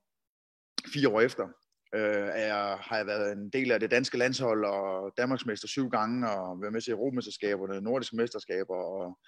fire 0.94 1.08
år 1.08 1.20
efter, 1.20 1.49
øh, 1.94 2.29
er, 2.32 2.76
har 2.76 2.96
jeg 2.96 3.06
været 3.06 3.32
en 3.32 3.50
del 3.50 3.73
af 3.73 3.81
det 3.81 3.91
danske 3.91 4.19
landshold 4.19 4.64
og 4.64 5.12
Danmarksmester 5.17 5.69
syv 5.69 5.88
gange 5.88 6.31
og 6.31 6.61
været 6.61 6.73
med 6.73 6.81
til 6.81 6.93
Europamesterskaberne, 6.93 7.81
nordiske 7.81 8.17
mesterskaber. 8.17 8.76
Og 8.76 9.19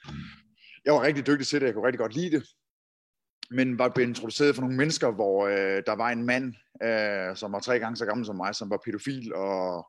jeg 0.84 0.94
var 0.94 1.02
rigtig 1.02 1.26
dygtig 1.26 1.46
til 1.46 1.60
det, 1.60 1.66
jeg 1.66 1.74
kunne 1.74 1.86
rigtig 1.86 1.98
godt 1.98 2.14
lide 2.14 2.36
det. 2.36 2.46
Men 3.50 3.78
var 3.78 3.88
blevet 3.88 4.08
introduceret 4.08 4.54
for 4.54 4.62
nogle 4.62 4.76
mennesker, 4.76 5.10
hvor 5.10 5.46
øh, 5.46 5.82
der 5.86 5.96
var 5.96 6.10
en 6.10 6.24
mand, 6.24 6.54
øh, 6.82 7.36
som 7.36 7.52
var 7.52 7.60
tre 7.60 7.78
gange 7.78 7.96
så 7.96 8.06
gammel 8.06 8.26
som 8.26 8.36
mig, 8.36 8.54
som 8.54 8.70
var 8.70 8.80
pædofil, 8.84 9.34
og 9.34 9.86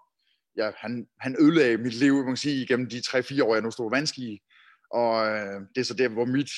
ja, 0.58 0.72
han, 0.78 1.08
han 1.20 1.36
ødelagde 1.40 1.78
mit 1.78 1.94
liv, 1.94 2.16
man 2.16 2.26
kan 2.26 2.38
sige, 2.38 2.64
igennem 2.64 2.90
de 2.90 2.98
3-4 2.98 3.44
år, 3.44 3.54
jeg 3.54 3.64
nu 3.64 3.72
stod 3.72 3.92
vanskelig. 3.92 4.40
Og 4.92 5.28
øh, 5.28 5.62
det 5.76 5.82
er 5.82 5.86
så 5.86 5.94
der, 5.94 6.10
hvor 6.10 6.26
mit 6.26 6.50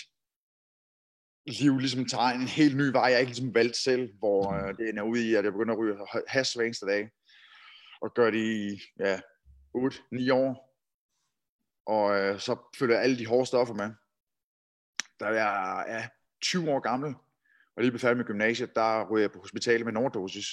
liv 1.45 1.77
ligesom 1.77 2.05
tager 2.05 2.27
en 2.27 2.47
helt 2.47 2.77
ny 2.77 2.91
vej, 2.91 3.11
jeg 3.11 3.19
ikke 3.19 3.31
ligesom 3.31 3.55
valgt 3.55 3.75
selv, 3.75 4.13
hvor 4.19 4.53
øh, 4.53 4.77
det 4.77 4.97
er 4.97 5.01
ude 5.01 5.29
i, 5.29 5.35
at 5.35 5.43
jeg 5.43 5.53
begynder 5.53 5.73
at 5.73 5.79
ryge 5.79 5.97
hash 6.27 6.57
hver 6.57 6.65
eneste 6.65 6.85
dag, 6.85 7.09
og 8.01 8.13
gør 8.13 8.29
det 8.31 8.39
i 8.39 8.81
ja, 8.99 9.19
8-9 9.77 10.33
år, 10.33 10.69
og 11.85 12.19
øh, 12.19 12.39
så 12.39 12.57
følger 12.77 12.95
jeg 12.95 13.03
alle 13.03 13.17
de 13.17 13.25
hårde 13.25 13.45
stoffer 13.45 13.73
med. 13.73 13.91
Da 15.19 15.25
jeg 15.25 15.83
er 15.87 15.93
ja, 15.95 16.07
20 16.41 16.71
år 16.71 16.79
gammel, 16.79 17.15
og 17.75 17.81
lige 17.81 17.91
blev 17.91 17.99
færdig 17.99 18.17
med 18.17 18.25
gymnasiet, 18.25 18.75
der 18.75 19.09
ryger 19.09 19.23
jeg 19.23 19.31
på 19.31 19.39
hospitalet 19.39 19.85
med 19.85 19.93
en 19.93 19.97
overdosis. 19.97 20.45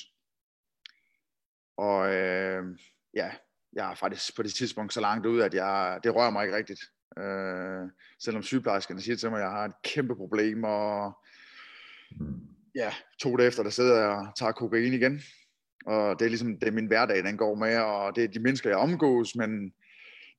Og 1.77 2.15
øh, 2.15 2.79
ja, 3.15 3.33
jeg 3.73 3.91
er 3.91 3.95
faktisk 3.95 4.37
på 4.37 4.43
det 4.43 4.55
tidspunkt 4.55 4.93
så 4.93 5.01
langt 5.01 5.27
ud, 5.27 5.41
at 5.41 5.55
jeg, 5.55 6.01
det 6.05 6.15
rører 6.15 6.31
mig 6.31 6.45
ikke 6.45 6.57
rigtigt. 6.57 6.81
Øh, 7.19 7.91
selvom 8.21 8.43
sygeplejerskerne 8.43 9.01
siger 9.01 9.17
til 9.17 9.31
mig, 9.31 9.39
at 9.39 9.45
jeg 9.45 9.51
har 9.51 9.65
et 9.65 9.83
kæmpe 9.85 10.17
problem, 10.17 10.65
og 10.65 11.19
ja, 12.75 12.93
to 13.19 13.37
dage 13.37 13.49
efter, 13.49 13.63
der 13.63 13.71
sidder 13.71 13.97
jeg 13.97 14.09
og 14.09 14.29
tager 14.37 14.53
kokain 14.53 14.95
igen. 14.95 15.21
Og 15.87 16.19
det 16.19 16.25
er 16.25 16.29
ligesom, 16.29 16.59
det 16.59 16.69
er 16.69 16.73
min 16.73 16.87
hverdag, 16.87 17.25
den 17.25 17.37
går 17.37 17.55
med, 17.55 17.79
og 17.79 18.17
det 18.17 18.25
er 18.25 18.29
de 18.29 18.41
mennesker, 18.41 18.71
jeg 18.71 18.79
omgås, 18.79 19.37
men 19.37 19.73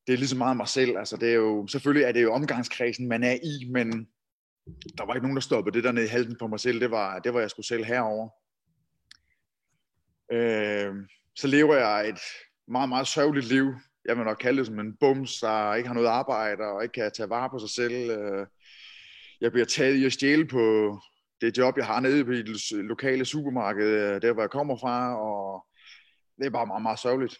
det 0.07 0.13
er 0.13 0.17
ligesom 0.17 0.37
meget 0.37 0.57
mig 0.57 0.67
selv. 0.67 0.97
Altså, 0.97 1.17
det 1.17 1.29
er 1.29 1.33
jo, 1.33 1.67
selvfølgelig 1.67 2.03
er 2.03 2.11
det 2.11 2.23
jo 2.23 2.33
omgangskredsen, 2.33 3.07
man 3.07 3.23
er 3.23 3.33
i, 3.43 3.71
men 3.71 4.07
der 4.97 5.05
var 5.05 5.13
ikke 5.13 5.25
nogen, 5.25 5.37
der 5.37 5.41
stoppede 5.41 5.75
det 5.75 5.83
der 5.83 5.91
nede 5.91 6.05
i 6.05 6.09
halsen 6.09 6.35
på 6.39 6.47
mig 6.47 6.59
selv. 6.59 6.79
Det 6.79 6.91
var, 6.91 7.19
det 7.19 7.33
var 7.33 7.39
jeg 7.39 7.49
skulle 7.49 7.65
selv 7.65 7.85
herover. 7.85 8.29
Øh, 10.31 10.95
så 11.35 11.47
lever 11.47 11.75
jeg 11.75 12.09
et 12.09 12.19
meget, 12.67 12.89
meget 12.89 13.07
sørgeligt 13.07 13.45
liv 13.45 13.73
jeg 14.07 14.17
vil 14.17 14.25
nok 14.25 14.37
kalde 14.37 14.57
det 14.57 14.65
som 14.65 14.79
en 14.79 14.97
bums, 14.99 15.39
der 15.39 15.73
ikke 15.73 15.87
har 15.87 15.93
noget 15.93 16.07
arbejde 16.07 16.63
og 16.63 16.83
ikke 16.83 16.93
kan 16.93 17.11
tage 17.11 17.29
vare 17.29 17.49
på 17.49 17.59
sig 17.59 17.69
selv. 17.69 18.11
Øh, 18.11 18.47
jeg 19.41 19.51
bliver 19.51 19.65
taget 19.65 19.95
i 19.95 20.05
at 20.05 20.13
stjæle 20.13 20.47
på 20.47 20.97
det 21.41 21.57
job, 21.57 21.77
jeg 21.77 21.85
har 21.85 21.99
nede 21.99 22.19
i 22.19 22.43
det 22.43 22.71
lokale 22.71 23.25
supermarked, 23.25 23.87
øh, 23.87 24.21
der 24.21 24.33
hvor 24.33 24.41
jeg 24.41 24.49
kommer 24.49 24.77
fra, 24.77 25.15
og 25.15 25.65
det 26.37 26.45
er 26.45 26.49
bare 26.49 26.67
meget, 26.67 26.81
meget 26.81 26.99
sørgeligt. 26.99 27.37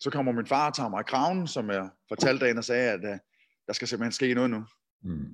Så 0.00 0.10
kommer 0.10 0.32
min 0.32 0.46
far 0.46 0.68
og 0.68 0.74
tager 0.74 0.88
mig 0.88 1.00
i 1.00 1.10
kraven, 1.10 1.46
som 1.46 1.70
jeg 1.70 1.90
fortalte 2.08 2.44
dagen 2.44 2.58
og 2.58 2.64
sagde, 2.64 2.90
at 2.90 3.04
øh, 3.04 3.18
der 3.66 3.72
skal 3.72 3.88
simpelthen 3.88 4.12
ske 4.12 4.34
noget 4.34 4.50
nu. 4.50 4.64
Mm. 5.02 5.26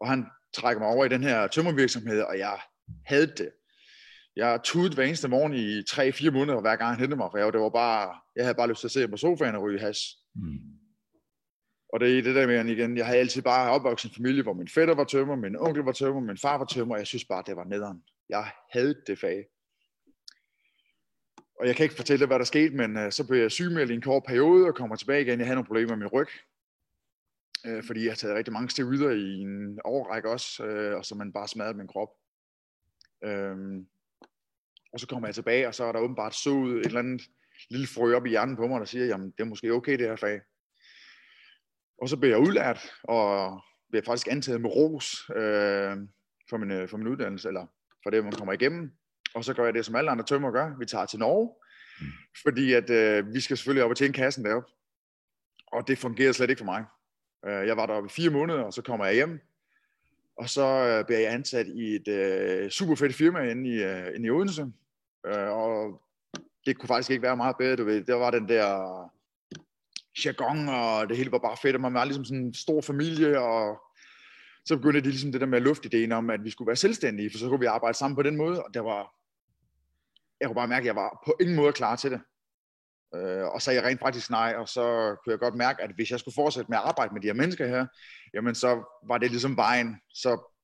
Og 0.00 0.08
han 0.08 0.26
trækker 0.54 0.80
mig 0.80 0.88
over 0.88 1.04
i 1.04 1.08
den 1.08 1.22
her 1.22 1.46
tømmervirksomhed, 1.46 2.20
og 2.20 2.38
jeg 2.38 2.60
havde 3.06 3.26
det. 3.26 3.50
Jeg 4.38 4.60
tudet 4.64 4.94
hver 4.94 5.04
eneste 5.04 5.28
morgen 5.28 5.54
i 5.54 5.80
3-4 5.80 6.30
måneder, 6.30 6.60
hver 6.60 6.76
gang 6.76 6.90
han 6.90 7.00
hentede 7.00 7.16
mig, 7.16 7.28
for 7.30 7.38
jeg, 7.38 7.52
det 7.52 7.60
var 7.60 7.68
bare, 7.68 8.20
jeg 8.36 8.44
havde 8.44 8.54
bare 8.54 8.68
lyst 8.68 8.80
til 8.80 8.86
at 8.88 8.92
se 8.92 9.08
på 9.08 9.16
sofaen 9.16 9.54
og 9.54 9.62
ryge 9.62 9.80
has. 9.80 9.98
Mm. 10.34 10.58
Og 11.92 12.00
det 12.00 12.18
er 12.18 12.22
det 12.22 12.34
der 12.34 12.46
med 12.46 12.64
igen, 12.64 12.96
jeg 12.96 13.06
havde 13.06 13.18
altid 13.18 13.42
bare 13.42 13.70
opvokset 13.70 14.10
en 14.10 14.14
familie, 14.14 14.42
hvor 14.42 14.52
min 14.52 14.68
fætter 14.68 14.94
var 14.94 15.04
tømmer, 15.04 15.36
min 15.36 15.56
onkel 15.56 15.82
var 15.82 15.92
tømmer, 15.92 16.20
min 16.20 16.38
far 16.38 16.58
var 16.58 16.64
tømmer, 16.64 16.94
og 16.94 16.98
jeg 16.98 17.06
synes 17.06 17.24
bare, 17.24 17.42
det 17.46 17.56
var 17.56 17.64
nederen. 17.64 18.02
Jeg 18.28 18.52
havde 18.72 18.94
det 19.06 19.18
fag. 19.18 19.46
Og 21.60 21.66
jeg 21.66 21.76
kan 21.76 21.84
ikke 21.84 21.96
fortælle 21.96 22.26
hvad 22.26 22.38
der 22.38 22.44
skete, 22.44 22.76
men 22.76 22.96
uh, 22.96 23.10
så 23.10 23.26
blev 23.26 23.40
jeg 23.40 23.50
sygemeldt 23.50 23.90
i 23.90 23.94
en 23.94 24.02
kort 24.02 24.22
periode 24.26 24.66
og 24.66 24.74
kommer 24.74 24.96
tilbage 24.96 25.22
igen. 25.22 25.38
Jeg 25.38 25.46
havde 25.46 25.56
nogle 25.56 25.66
problemer 25.66 25.96
med 25.96 25.96
min 25.96 26.06
ryg, 26.06 26.28
uh, 27.68 27.84
fordi 27.84 28.04
jeg 28.04 28.10
har 28.10 28.16
taget 28.16 28.36
rigtig 28.36 28.52
mange 28.52 28.70
steroider 28.70 29.10
i 29.10 29.40
en 29.40 29.78
overrække 29.84 30.30
også, 30.30 30.64
uh, 30.66 30.98
og 30.98 31.04
så 31.04 31.14
man 31.14 31.32
bare 31.32 31.48
smadret 31.48 31.76
min 31.76 31.88
krop. 31.88 32.10
Uh, 33.26 33.84
og 34.92 35.00
så 35.00 35.06
kommer 35.06 35.28
jeg 35.28 35.34
tilbage, 35.34 35.68
og 35.68 35.74
så 35.74 35.84
er 35.84 35.92
der 35.92 36.00
åbenbart 36.00 36.34
så 36.34 36.50
ud 36.50 36.80
et 36.80 36.86
eller 36.86 36.98
andet 36.98 37.22
lille 37.70 37.86
frø 37.86 38.16
op 38.16 38.26
i 38.26 38.28
hjernen 38.28 38.56
på 38.56 38.66
mig, 38.66 38.80
der 38.80 38.86
siger, 38.86 39.06
jamen 39.06 39.30
det 39.30 39.40
er 39.40 39.44
måske 39.44 39.72
okay 39.72 39.92
det 39.92 40.08
her 40.08 40.16
fag. 40.16 40.40
Og 42.02 42.08
så 42.08 42.16
bliver 42.16 42.36
jeg 42.36 42.46
udlært, 42.46 42.92
og 43.02 43.60
bliver 43.90 44.02
faktisk 44.04 44.28
antaget 44.30 44.60
med 44.60 44.70
ros 44.70 45.30
øh, 45.36 45.96
for, 46.50 46.56
min, 46.56 46.70
øh, 46.70 46.88
for 46.88 46.96
min 46.96 47.06
uddannelse, 47.06 47.48
eller 47.48 47.66
for 48.02 48.10
det, 48.10 48.24
man 48.24 48.32
kommer 48.32 48.52
igennem. 48.52 48.92
Og 49.34 49.44
så 49.44 49.54
gør 49.54 49.64
jeg 49.64 49.74
det, 49.74 49.86
som 49.86 49.96
alle 49.96 50.10
andre 50.10 50.24
tømmer 50.24 50.50
gør. 50.50 50.78
Vi 50.78 50.86
tager 50.86 51.06
til 51.06 51.18
Norge, 51.18 51.54
mm. 52.00 52.06
fordi 52.42 52.72
at 52.72 52.90
øh, 52.90 53.34
vi 53.34 53.40
skal 53.40 53.56
selvfølgelig 53.56 53.84
op 53.84 53.90
og 53.90 53.96
tjene 53.96 54.12
kassen 54.12 54.44
deroppe. 54.44 54.68
Og 55.66 55.88
det 55.88 55.98
fungerer 55.98 56.32
slet 56.32 56.50
ikke 56.50 56.60
for 56.60 56.64
mig. 56.64 56.84
Øh, 57.46 57.66
jeg 57.66 57.76
var 57.76 57.86
deroppe 57.86 58.06
i 58.06 58.14
fire 58.16 58.30
måneder, 58.30 58.62
og 58.62 58.72
så 58.72 58.82
kommer 58.82 59.06
jeg 59.06 59.14
hjem, 59.14 59.40
og 60.38 60.50
så 60.50 60.66
øh, 60.66 61.04
bliver 61.06 61.20
jeg 61.20 61.32
ansat 61.32 61.66
i 61.66 61.94
et 61.94 62.08
øh, 62.08 62.70
super 62.70 62.94
fedt 62.94 63.14
firma 63.14 63.50
inde 63.50 63.70
i, 63.70 63.82
øh, 63.82 64.14
inde 64.14 64.26
i 64.26 64.30
Odense. 64.30 64.72
Øh, 65.26 65.48
og 65.48 66.02
det 66.66 66.78
kunne 66.78 66.86
faktisk 66.86 67.10
ikke 67.10 67.22
være 67.22 67.36
meget 67.36 67.56
bedre, 67.58 67.76
du 67.76 67.84
ved. 67.84 68.04
Der 68.04 68.14
var 68.14 68.30
den 68.30 68.48
der 68.48 68.64
jargon, 70.24 70.68
og 70.68 71.08
det 71.08 71.16
hele 71.16 71.32
var 71.32 71.38
bare 71.38 71.56
fedt, 71.62 71.76
og 71.76 71.80
man 71.80 71.94
var 71.94 72.04
ligesom 72.04 72.24
sådan 72.24 72.44
en 72.44 72.54
stor 72.54 72.80
familie, 72.80 73.40
og 73.40 73.80
så 74.64 74.76
begyndte 74.76 75.00
de 75.00 75.08
ligesom 75.08 75.32
det 75.32 75.40
der 75.40 75.46
med 75.46 75.60
luftideen 75.60 76.12
om, 76.12 76.30
at 76.30 76.44
vi 76.44 76.50
skulle 76.50 76.66
være 76.66 76.76
selvstændige, 76.76 77.30
for 77.30 77.38
så 77.38 77.48
kunne 77.48 77.60
vi 77.60 77.66
arbejde 77.66 77.98
sammen 77.98 78.16
på 78.16 78.22
den 78.22 78.36
måde, 78.36 78.64
og 78.64 78.74
der 78.74 78.80
var, 78.80 79.14
jeg 80.40 80.48
kunne 80.48 80.54
bare 80.54 80.68
mærke, 80.68 80.82
at 80.82 80.86
jeg 80.86 80.96
var 80.96 81.22
på 81.26 81.36
ingen 81.40 81.56
måde 81.56 81.72
klar 81.72 81.96
til 81.96 82.10
det. 82.10 82.20
Øh, 83.14 83.44
og 83.44 83.62
så 83.62 83.70
jeg 83.70 83.84
rent 83.84 84.00
faktisk 84.00 84.30
nej, 84.30 84.54
og 84.56 84.68
så 84.68 85.16
kunne 85.24 85.30
jeg 85.30 85.38
godt 85.38 85.54
mærke, 85.54 85.82
at 85.82 85.90
hvis 85.94 86.10
jeg 86.10 86.20
skulle 86.20 86.34
fortsætte 86.34 86.70
med 86.70 86.78
at 86.78 86.84
arbejde 86.84 87.14
med 87.14 87.22
de 87.22 87.26
her 87.26 87.34
mennesker 87.34 87.66
her, 87.66 87.86
jamen 88.34 88.54
så 88.54 89.00
var 89.08 89.18
det 89.18 89.30
ligesom 89.30 89.56
vejen, 89.56 89.96
så 90.08 90.54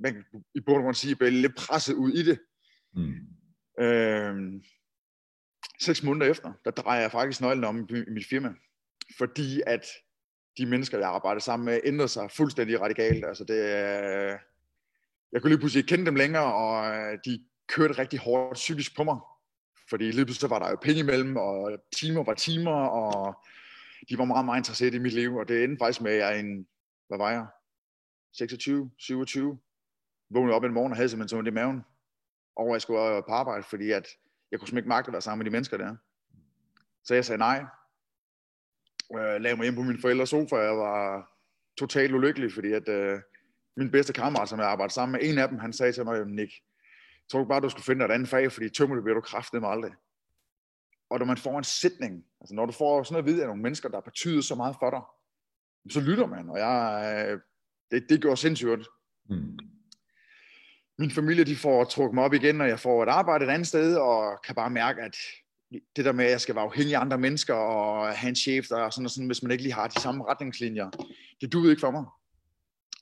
man 0.00 0.24
i 0.54 0.60
bund 0.60 0.86
og 0.86 0.96
sige, 0.96 1.16
blev 1.16 1.32
lidt 1.32 1.56
presset 1.56 1.94
ud 1.94 2.12
i 2.12 2.22
det. 2.22 2.38
Mm. 2.94 3.14
Øh, 3.84 4.34
seks 5.80 6.02
måneder 6.02 6.30
efter, 6.30 6.52
der 6.64 6.70
drejer 6.70 7.00
jeg 7.00 7.10
faktisk 7.10 7.40
nøglen 7.40 7.64
om 7.64 7.88
i 7.90 8.10
mit 8.10 8.26
firma, 8.30 8.54
fordi 9.18 9.62
at 9.66 9.86
de 10.58 10.66
mennesker, 10.66 10.98
jeg 10.98 11.08
arbejder 11.08 11.40
sammen 11.40 11.64
med, 11.64 11.80
ændrede 11.84 12.08
sig 12.08 12.30
fuldstændig 12.30 12.80
radikalt. 12.80 13.24
Altså 13.24 13.44
det, 13.44 13.58
jeg 15.32 15.42
kunne 15.42 15.50
lige 15.50 15.58
pludselig 15.58 15.80
ikke 15.80 15.88
kende 15.88 16.06
dem 16.06 16.14
længere, 16.14 16.54
og 16.54 16.96
øh, 16.96 17.18
de 17.24 17.44
kørte 17.68 17.98
rigtig 17.98 18.18
hårdt 18.18 18.54
psykisk 18.54 18.96
på 18.96 19.04
mig. 19.04 19.18
Fordi 19.90 20.10
lige 20.10 20.24
pludselig 20.24 20.50
var 20.50 20.58
der 20.58 20.70
jo 20.70 20.76
penge 20.82 21.00
imellem, 21.00 21.36
og 21.36 21.78
timer 21.96 22.24
var 22.24 22.34
timer, 22.34 22.86
og 22.86 23.44
de 24.08 24.18
var 24.18 24.24
meget, 24.24 24.44
meget 24.44 24.58
interesseret 24.58 24.94
i 24.94 24.98
mit 24.98 25.12
liv. 25.12 25.36
Og 25.36 25.48
det 25.48 25.64
endte 25.64 25.80
faktisk 25.80 26.00
med, 26.00 26.12
at 26.12 26.18
jeg 26.18 26.40
en, 26.40 26.66
hvad 27.08 27.18
var 27.18 27.30
jeg? 27.30 27.46
26, 28.32 28.90
27, 28.98 29.58
vågnede 30.30 30.54
op 30.56 30.64
en 30.64 30.72
morgen 30.72 30.92
og 30.92 30.96
havde 30.96 31.08
simpelthen 31.08 31.28
sådan 31.28 31.52
i 31.52 31.54
maven, 31.54 31.80
over 32.56 32.70
at 32.70 32.74
jeg 32.74 32.82
skulle 32.82 33.22
på 33.28 33.32
arbejde, 33.32 33.62
fordi 33.62 33.90
at 33.90 34.08
jeg 34.50 34.58
kunne 34.60 34.68
simpelthen 34.68 34.78
ikke 34.78 34.88
magte 34.88 35.08
at 35.08 35.12
være 35.12 35.22
sammen 35.22 35.38
med 35.38 35.50
de 35.50 35.54
mennesker 35.54 35.76
der. 35.76 35.96
Så 37.04 37.14
jeg 37.14 37.24
sagde 37.24 37.38
nej. 37.38 37.64
Jeg 39.10 39.40
lagde 39.40 39.56
mig 39.56 39.64
hjem 39.64 39.74
på 39.74 39.82
min 39.82 40.00
forældres 40.00 40.28
sofa, 40.28 40.56
jeg 40.56 40.76
var 40.76 41.30
totalt 41.78 42.14
ulykkelig, 42.14 42.52
fordi 42.52 42.72
at 42.72 42.88
øh, 42.88 43.20
min 43.76 43.90
bedste 43.90 44.12
kammerat, 44.12 44.48
som 44.48 44.58
jeg 44.58 44.68
arbejdede 44.68 44.94
sammen 44.94 45.12
med, 45.12 45.30
en 45.30 45.38
af 45.38 45.48
dem, 45.48 45.58
han 45.58 45.72
sagde 45.72 45.92
til 45.92 46.04
mig, 46.04 46.26
Nick, 46.26 46.52
jeg 47.24 47.30
tror 47.30 47.44
bare, 47.44 47.60
du 47.60 47.68
skal 47.68 47.82
finde 47.82 48.04
et 48.04 48.10
andet 48.10 48.28
fag, 48.28 48.52
fordi 48.52 48.68
tømmer 48.68 48.94
det 48.94 49.04
bliver 49.04 49.14
du 49.14 49.20
kraftet 49.20 49.60
med 49.60 49.68
aldrig. 49.68 49.92
Og 51.10 51.18
når 51.18 51.26
man 51.26 51.36
får 51.36 51.58
en 51.58 51.64
sætning, 51.64 52.24
altså 52.40 52.54
når 52.54 52.66
du 52.66 52.72
får 52.72 53.02
sådan 53.02 53.12
noget 53.12 53.22
at 53.22 53.32
vide 53.32 53.42
af 53.42 53.48
nogle 53.48 53.62
mennesker, 53.62 53.88
der 53.88 54.00
betyder 54.00 54.40
så 54.40 54.54
meget 54.54 54.76
for 54.80 54.90
dig, 54.90 55.02
så 55.92 56.00
lytter 56.00 56.26
man, 56.26 56.48
og 56.50 56.58
jeg, 56.58 57.26
øh, 57.30 57.40
det, 57.90 58.08
det 58.08 58.22
gør 58.22 58.34
sindssygt. 58.34 58.88
Mm. 59.30 59.58
Min 60.98 61.10
familie, 61.10 61.44
de 61.44 61.56
får 61.56 61.84
trukket 61.84 62.14
mig 62.14 62.24
op 62.24 62.34
igen, 62.34 62.60
og 62.60 62.68
jeg 62.68 62.80
får 62.80 63.02
et 63.02 63.08
arbejde 63.08 63.44
et 63.44 63.50
andet 63.50 63.68
sted, 63.68 63.96
og 63.96 64.42
kan 64.44 64.54
bare 64.54 64.70
mærke, 64.70 65.02
at 65.02 65.16
det 65.96 66.04
der 66.04 66.12
med, 66.12 66.24
at 66.24 66.30
jeg 66.30 66.40
skal 66.40 66.54
være 66.54 66.64
afhængig 66.64 66.94
af 66.94 67.00
andre 67.00 67.18
mennesker, 67.18 67.54
og 67.54 68.16
have 68.16 68.28
en 68.28 68.36
chef, 68.36 68.66
der 68.68 68.76
er 68.76 68.90
sådan 68.90 69.04
og 69.04 69.10
sådan, 69.10 69.26
hvis 69.26 69.42
man 69.42 69.52
ikke 69.52 69.62
lige 69.62 69.74
har 69.74 69.88
de 69.88 70.00
samme 70.00 70.24
retningslinjer, 70.24 70.90
det 71.40 71.52
duede 71.52 71.70
ikke 71.70 71.80
for 71.80 71.90
mig. 71.90 72.04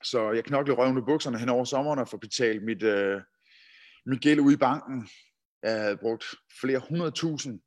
Så 0.03 0.31
jeg 0.31 0.43
knoklede 0.43 0.77
røven 0.77 0.97
i 0.97 1.01
bukserne 1.01 1.39
hen 1.39 1.49
over 1.49 1.63
sommeren 1.63 1.99
og 1.99 2.07
får 2.07 2.17
betalt 2.17 2.63
mit, 2.63 2.83
øh, 2.83 3.21
mit 4.05 4.21
gæld 4.21 4.39
ude 4.39 4.53
i 4.53 4.57
banken. 4.57 5.09
Jeg 5.63 5.81
havde 5.81 5.97
brugt 5.97 6.25
flere 6.61 6.81
hundredtusind 6.89 7.61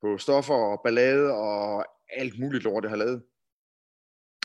på 0.00 0.18
stoffer 0.18 0.54
og 0.54 0.80
ballade 0.84 1.32
og 1.32 1.86
alt 2.08 2.40
muligt 2.40 2.64
lort, 2.64 2.84
jeg 2.84 2.90
har 2.90 2.96
lavet. 2.96 3.22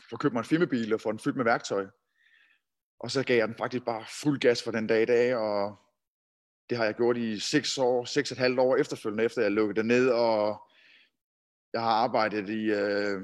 For 0.08 0.16
at 0.16 0.20
købe 0.20 0.32
mig 0.32 0.40
en 0.40 0.44
firmabil 0.44 0.94
og 0.94 1.00
få 1.00 1.12
den 1.12 1.18
fyldt 1.18 1.36
med 1.36 1.44
værktøj. 1.44 1.86
Og 3.00 3.10
så 3.10 3.22
gav 3.22 3.36
jeg 3.36 3.48
den 3.48 3.56
faktisk 3.56 3.84
bare 3.84 4.04
fuld 4.22 4.40
gas 4.40 4.62
for 4.62 4.70
den 4.70 4.86
dag 4.86 5.02
i 5.02 5.06
dag, 5.06 5.36
og 5.36 5.76
det 6.70 6.78
har 6.78 6.84
jeg 6.84 6.94
gjort 6.94 7.16
i 7.16 7.38
6 7.38 7.78
år, 7.78 8.04
seks 8.04 8.30
og 8.30 8.34
et 8.34 8.38
halvt 8.38 8.58
år 8.58 8.76
efterfølgende, 8.76 9.24
efter 9.24 9.42
jeg 9.42 9.50
lukkede 9.50 9.76
det 9.76 9.86
ned, 9.86 10.08
og 10.08 10.62
jeg 11.72 11.80
har 11.80 11.90
arbejdet 11.90 12.48
i 12.48 12.64
øh, 12.64 13.22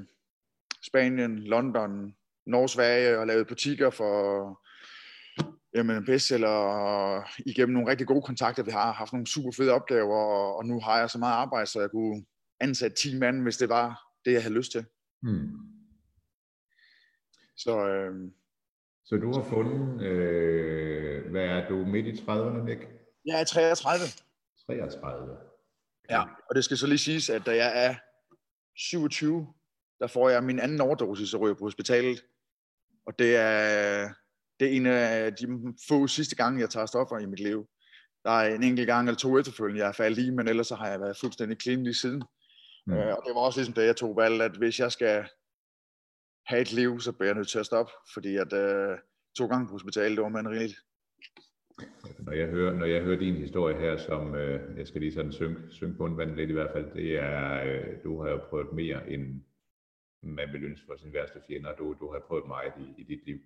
Spanien, 0.82 1.38
London, 1.38 2.16
Norge, 2.46 2.68
Sverige 2.68 3.18
og 3.18 3.26
lavet 3.26 3.46
butikker 3.46 3.90
for 3.90 4.61
jamen, 5.74 6.04
bestseller 6.04 6.58
igennem 7.46 7.72
nogle 7.72 7.90
rigtig 7.90 8.06
gode 8.06 8.22
kontakter. 8.22 8.62
Vi 8.62 8.70
har 8.70 8.92
haft 8.92 9.12
nogle 9.12 9.26
super 9.26 9.52
fede 9.56 9.72
opgaver, 9.72 10.16
og, 10.16 10.56
og 10.56 10.66
nu 10.66 10.80
har 10.80 10.98
jeg 10.98 11.10
så 11.10 11.18
meget 11.18 11.34
arbejde, 11.34 11.66
så 11.66 11.80
jeg 11.80 11.90
kunne 11.90 12.24
ansætte 12.60 12.96
10 12.96 13.18
mand, 13.18 13.42
hvis 13.42 13.56
det 13.56 13.68
var 13.68 14.02
det, 14.24 14.32
jeg 14.32 14.42
havde 14.42 14.54
lyst 14.54 14.72
til. 14.72 14.84
Hmm. 15.22 15.50
Så, 17.56 17.88
øh, 17.88 18.30
så 19.04 19.16
du 19.16 19.32
har 19.32 19.42
fundet, 19.42 20.02
øh, 20.02 21.30
hvad 21.30 21.44
er 21.44 21.68
du, 21.68 21.76
midt 21.76 22.06
i 22.06 22.12
30'erne, 22.12 22.64
Nick? 22.64 22.80
Jeg 23.26 23.40
er 23.40 23.44
33. 23.44 24.06
33. 24.66 25.32
Okay. 25.32 25.36
Ja, 26.10 26.22
og 26.22 26.54
det 26.54 26.64
skal 26.64 26.76
så 26.76 26.86
lige 26.86 26.98
siges, 26.98 27.30
at 27.30 27.46
da 27.46 27.56
jeg 27.56 27.86
er 27.86 27.94
27, 28.76 29.46
der 29.98 30.06
får 30.06 30.28
jeg 30.28 30.44
min 30.44 30.60
anden 30.60 30.80
overdosis 30.80 31.34
og 31.34 31.40
ryger 31.40 31.54
på 31.54 31.64
hospitalet. 31.64 32.24
Og 33.06 33.18
det 33.18 33.36
er, 33.36 34.12
det 34.62 34.72
er 34.72 34.76
en 34.76 34.86
af 34.86 35.34
de 35.34 35.46
få 35.88 36.06
sidste 36.06 36.36
gange, 36.36 36.60
jeg 36.60 36.70
tager 36.70 36.86
stoffer 36.86 37.18
i 37.18 37.26
mit 37.26 37.40
liv. 37.40 37.68
Der 38.24 38.30
er 38.30 38.54
en 38.54 38.62
enkelt 38.62 38.86
gang 38.86 39.08
eller 39.08 39.18
to 39.18 39.38
efterfølgende, 39.38 39.82
jeg 39.82 39.88
er 39.88 39.92
faldet 39.92 40.24
i, 40.24 40.30
men 40.30 40.48
ellers 40.48 40.66
så 40.66 40.74
har 40.74 40.88
jeg 40.88 41.00
været 41.00 41.16
fuldstændig 41.20 41.60
clean 41.62 41.82
lige 41.82 41.94
siden. 41.94 42.22
Mm. 42.86 42.92
Øh, 42.92 43.16
og 43.16 43.22
det 43.26 43.34
var 43.34 43.40
også 43.40 43.58
ligesom 43.60 43.74
det, 43.74 43.86
jeg 43.86 43.96
tog 43.96 44.16
valg, 44.16 44.42
at 44.42 44.56
hvis 44.56 44.80
jeg 44.80 44.92
skal 44.92 45.26
have 46.46 46.62
et 46.62 46.72
liv, 46.72 47.00
så 47.00 47.12
bliver 47.12 47.28
jeg 47.28 47.34
nødt 47.34 47.48
til 47.48 47.58
at 47.58 47.66
stoppe, 47.66 47.92
fordi 48.14 48.36
at 48.36 48.52
øh, 48.52 48.98
to 49.38 49.46
gange 49.46 49.66
på 49.66 49.72
hospitalet, 49.72 50.16
det 50.16 50.22
var 50.22 50.28
man 50.38 50.50
rigeligt. 50.50 50.78
Når 52.18 52.32
jeg 52.32 52.48
hører, 52.48 52.74
når 52.74 52.86
jeg 52.86 53.02
hører 53.02 53.18
din 53.18 53.34
historie 53.34 53.76
her, 53.80 53.96
som 53.96 54.34
øh, 54.34 54.78
jeg 54.78 54.86
skal 54.86 55.00
lige 55.00 55.12
sådan 55.12 55.96
på 55.96 56.06
en 56.06 56.16
vand 56.16 56.36
lidt 56.36 56.50
i 56.50 56.52
hvert 56.52 56.72
fald, 56.72 56.94
det 56.94 57.18
er, 57.18 57.64
øh, 57.64 58.02
du 58.04 58.22
har 58.22 58.30
jo 58.30 58.40
prøvet 58.50 58.72
mere 58.72 59.10
end 59.10 59.42
man 60.22 60.52
vil 60.52 60.64
ønske 60.64 60.86
for 60.86 60.96
sin 60.96 61.12
værste 61.12 61.40
fjender. 61.46 61.74
Du, 61.74 61.96
du 62.00 62.12
har 62.12 62.20
prøvet 62.28 62.46
meget 62.46 62.72
i, 62.78 63.00
i 63.00 63.04
dit 63.04 63.26
liv. 63.26 63.38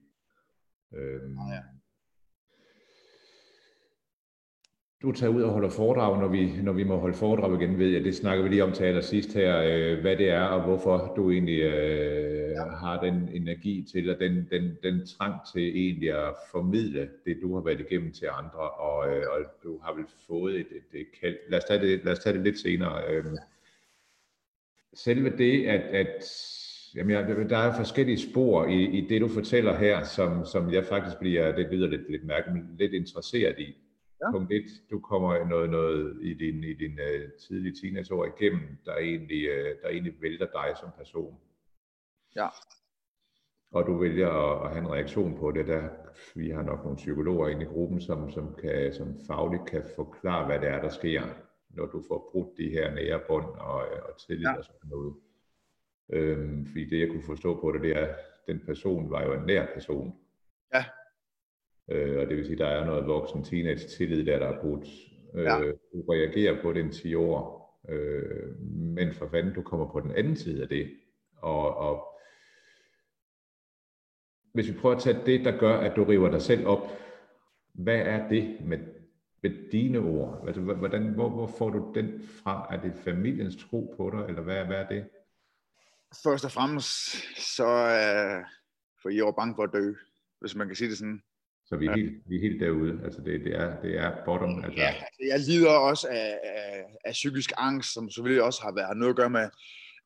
Øhm, 0.96 1.36
ja. 1.52 1.60
Du 5.02 5.12
tager 5.12 5.32
ud 5.32 5.42
og 5.42 5.52
holder 5.52 5.68
foredrag, 5.68 6.20
når 6.20 6.28
vi, 6.28 6.62
når 6.62 6.72
vi 6.72 6.84
må 6.84 6.96
holde 6.96 7.16
foredrag 7.16 7.62
igen, 7.62 7.78
ved 7.78 7.88
jeg. 7.88 8.04
Det 8.04 8.14
snakker 8.14 8.42
vi 8.42 8.48
lige 8.48 8.64
om 8.64 8.72
til 8.72 8.84
allersidst 8.84 9.34
her, 9.34 9.62
øh, 9.62 10.00
hvad 10.00 10.16
det 10.16 10.30
er, 10.30 10.42
og 10.42 10.62
hvorfor 10.62 11.12
du 11.16 11.30
egentlig 11.30 11.60
øh, 11.60 12.50
ja. 12.50 12.64
har 12.64 13.00
den 13.00 13.28
energi 13.28 13.88
til, 13.92 14.10
og 14.10 14.20
den, 14.20 14.48
den, 14.50 14.76
den 14.82 15.06
trang 15.06 15.34
til 15.54 15.62
egentlig 15.62 16.28
at 16.28 16.34
formidle 16.50 17.08
det, 17.24 17.38
du 17.42 17.54
har 17.54 17.62
været 17.62 17.80
igennem 17.80 18.12
til 18.12 18.28
andre, 18.32 18.70
og, 18.70 19.16
øh, 19.16 19.24
og 19.30 19.38
du 19.64 19.78
har 19.82 19.94
vel 19.94 20.04
fået 20.26 20.60
et, 20.60 20.66
et, 20.70 21.00
et 21.00 21.06
kald. 21.20 21.36
Lad 21.48 21.58
os, 21.58 21.64
tage 21.64 21.80
det, 21.80 22.04
lad 22.04 22.12
os 22.12 22.18
tage 22.18 22.34
det 22.36 22.42
lidt 22.42 22.58
senere. 22.58 23.02
Øh, 23.08 23.24
selve 24.94 25.36
det, 25.38 25.66
at, 25.66 25.80
at 25.80 26.24
Jamen, 26.96 27.10
jeg, 27.10 27.50
der 27.50 27.58
er 27.58 27.76
forskellige 27.76 28.30
spor 28.30 28.66
i, 28.66 28.84
i 28.98 29.08
det, 29.08 29.20
du 29.20 29.28
fortæller 29.28 29.76
her, 29.76 30.04
som, 30.04 30.44
som 30.44 30.72
jeg 30.72 30.84
faktisk 30.84 31.18
bliver, 31.18 31.56
det 31.56 31.66
lyder 31.72 31.88
lidt, 31.88 32.10
lidt 32.10 32.24
mærkeligt, 32.24 32.76
lidt 32.78 32.92
interesseret 32.92 33.58
i. 33.58 33.74
Ja. 34.20 34.30
Punkt 34.30 34.52
1, 34.52 34.62
du 34.90 35.00
kommer 35.00 35.48
noget, 35.48 35.70
noget 35.70 36.18
i 36.22 36.34
din, 36.34 36.64
i 36.64 36.74
din 36.74 36.92
uh, 36.92 37.30
tidlige 37.48 37.74
teenageår 37.80 38.24
igennem, 38.24 38.78
der 38.84 38.96
egentlig, 38.96 39.50
uh, 39.50 39.82
der 39.82 39.88
egentlig 39.88 40.14
vælter 40.20 40.46
dig 40.46 40.76
som 40.80 40.88
person. 40.98 41.38
Ja. 42.36 42.48
Og 43.70 43.86
du 43.86 43.98
vælger 43.98 44.28
at, 44.28 44.66
at 44.66 44.70
have 44.74 44.84
en 44.84 44.92
reaktion 44.92 45.38
på 45.38 45.50
det. 45.50 45.66
Der, 45.66 45.88
vi 46.34 46.50
har 46.50 46.62
nok 46.62 46.82
nogle 46.82 46.96
psykologer 46.96 47.48
inde 47.48 47.62
i 47.62 47.72
gruppen, 47.74 48.00
som, 48.00 48.30
som, 48.30 48.54
kan, 48.62 48.92
som 48.92 49.14
fagligt 49.26 49.66
kan 49.66 49.82
forklare, 49.96 50.46
hvad 50.46 50.58
det 50.58 50.68
er, 50.68 50.80
der 50.80 50.88
sker, 50.88 51.22
når 51.70 51.86
du 51.86 52.02
får 52.08 52.28
brudt 52.32 52.58
de 52.58 52.68
her 52.68 52.94
nære 52.94 53.20
bånd 53.28 53.44
og, 53.44 53.80
og 54.08 54.20
tillid 54.26 54.46
ja. 54.46 54.56
og 54.58 54.64
sådan 54.64 54.90
noget. 54.90 55.14
Øhm, 56.12 56.66
fordi 56.66 56.84
det, 56.84 57.00
jeg 57.00 57.08
kunne 57.08 57.22
forstå 57.22 57.60
på 57.60 57.72
det, 57.72 57.82
det 57.82 57.90
er, 57.90 58.06
at 58.06 58.16
den 58.46 58.60
person 58.66 59.10
var 59.10 59.24
jo 59.24 59.32
en 59.34 59.46
nær 59.46 59.66
person. 59.74 60.14
Ja. 60.74 60.84
Øh, 61.90 62.20
og 62.20 62.26
det 62.26 62.36
vil 62.36 62.44
sige, 62.44 62.52
at 62.52 62.58
der 62.58 62.66
er 62.66 62.84
noget 62.84 63.06
voksen 63.06 63.44
teenage 63.44 63.88
tillid, 63.88 64.26
der, 64.26 64.38
der 64.38 64.46
er 64.46 64.60
brudt. 64.60 64.88
Øh, 65.34 65.44
ja. 65.44 65.58
Du 65.92 66.12
reagerer 66.12 66.62
på 66.62 66.72
den 66.72 66.90
10 66.90 67.14
år, 67.14 67.66
øh, 67.88 68.60
men 68.70 69.12
for 69.12 69.28
fanden, 69.28 69.54
du 69.54 69.62
kommer 69.62 69.92
på 69.92 70.00
den 70.00 70.10
anden 70.10 70.36
side 70.36 70.62
af 70.62 70.68
det. 70.68 70.90
Og, 71.36 71.76
og 71.76 72.06
hvis 74.52 74.68
vi 74.68 74.78
prøver 74.80 74.94
at 74.94 75.02
tage 75.02 75.18
det, 75.26 75.44
der 75.44 75.58
gør, 75.58 75.76
at 75.76 75.96
du 75.96 76.04
river 76.04 76.30
dig 76.30 76.42
selv 76.42 76.66
op, 76.66 76.80
hvad 77.74 77.98
er 77.98 78.28
det 78.28 78.56
med, 78.64 78.78
med 79.42 79.70
dine 79.72 79.98
ord? 79.98 80.44
Altså, 80.46 80.60
hvordan, 80.60 81.14
hvor, 81.14 81.28
hvor 81.28 81.46
får 81.46 81.70
du 81.70 81.92
den 81.94 82.22
fra? 82.22 82.74
Er 82.74 82.80
det 82.80 82.92
familiens 82.94 83.56
tro 83.56 83.94
på 83.96 84.10
dig, 84.10 84.24
eller 84.28 84.42
hvad, 84.42 84.64
hvad 84.64 84.76
er 84.76 84.88
det? 84.88 85.04
Først 86.24 86.44
og 86.44 86.52
fremmest, 86.52 86.88
så 87.56 87.66
uh, 87.66 88.46
for 89.02 89.08
I 89.08 89.20
var 89.20 89.32
bange 89.32 89.54
for 89.56 89.62
at 89.62 89.70
dø, 89.72 89.94
hvis 90.40 90.54
man 90.54 90.66
kan 90.66 90.76
sige 90.76 90.90
det 90.90 90.98
sådan. 90.98 91.20
Så 91.66 91.76
vi 91.76 91.86
er 91.86 91.94
helt, 91.94 92.22
vi 92.28 92.36
er 92.36 92.40
helt 92.40 92.60
derude, 92.60 93.00
altså 93.04 93.20
det, 93.20 93.40
det, 93.40 93.54
er, 93.54 93.80
det 93.80 93.98
er 93.98 94.24
bottom. 94.24 94.64
Altså. 94.64 94.80
Ja, 94.80 94.88
altså 94.88 95.22
jeg 95.28 95.40
lider 95.40 95.70
også 95.70 96.08
af, 96.08 96.40
af, 96.44 96.84
af 97.04 97.12
psykisk 97.12 97.52
angst, 97.56 97.92
som 97.94 98.10
selvfølgelig 98.10 98.42
også 98.42 98.62
har 98.62 98.72
været 98.74 98.96
noget 98.96 99.10
at 99.10 99.16
gøre 99.16 99.30
med, 99.30 99.48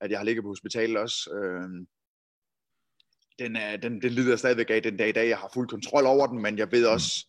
at 0.00 0.10
jeg 0.10 0.18
har 0.18 0.24
ligget 0.24 0.44
på 0.44 0.48
hospitalet 0.48 0.96
også. 0.96 1.30
Øh, 1.34 1.86
den, 3.38 3.56
er, 3.56 3.76
den, 3.76 4.02
den 4.02 4.12
lider 4.12 4.36
stadigvæk 4.36 4.70
af 4.70 4.82
den 4.82 4.96
dag 4.96 5.08
i 5.08 5.12
dag. 5.12 5.28
Jeg 5.28 5.38
har 5.38 5.50
fuld 5.54 5.68
kontrol 5.68 6.06
over 6.06 6.26
den, 6.26 6.42
men 6.42 6.58
jeg 6.58 6.72
ved 6.72 6.86
også, 6.86 7.26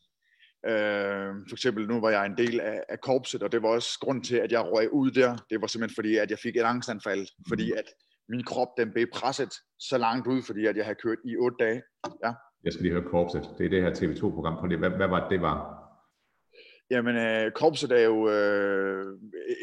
øh, 0.65 1.29
for 1.49 1.53
eksempel 1.53 1.87
nu 1.87 2.01
var 2.01 2.09
jeg 2.09 2.25
en 2.25 2.37
del 2.37 2.59
af, 2.59 2.83
af 2.89 3.01
korpset, 3.01 3.43
og 3.43 3.51
det 3.51 3.61
var 3.61 3.69
også 3.69 3.99
grund 3.99 4.23
til, 4.23 4.35
at 4.35 4.51
jeg 4.51 4.61
røg 4.61 4.93
ud 4.93 5.11
der. 5.11 5.45
Det 5.49 5.61
var 5.61 5.67
simpelthen 5.67 5.95
fordi, 5.95 6.15
at 6.15 6.29
jeg 6.29 6.39
fik 6.39 6.55
et 6.55 6.61
angstanfald, 6.61 7.27
fordi 7.47 7.71
at 7.71 7.85
min 8.31 8.43
krop 8.43 8.71
den 8.77 8.91
blev 8.93 9.07
presset 9.13 9.53
så 9.79 9.97
langt 9.97 10.27
ud, 10.27 10.41
fordi 10.41 10.65
at 10.65 10.77
jeg 10.77 10.85
havde 10.85 10.99
kørt 11.03 11.17
i 11.25 11.37
otte 11.37 11.57
dage. 11.59 11.81
Ja. 12.25 12.31
Jeg 12.63 12.73
skal 12.73 12.83
lige 12.83 12.93
høre 12.93 13.11
korpset. 13.15 13.43
Det 13.57 13.65
er 13.65 13.69
det 13.69 13.81
her 13.83 13.93
TV2-program 13.93 14.57
på 14.61 14.67
det. 14.67 14.77
Hvad, 14.79 14.89
hvad 14.89 15.07
var 15.07 15.19
det, 15.19 15.29
det 15.29 15.41
var? 15.41 15.57
Jamen, 16.91 17.15
øh, 17.15 17.51
korpset 17.51 17.91
er 17.91 18.05
jo 18.13 18.29
øh, 18.29 19.05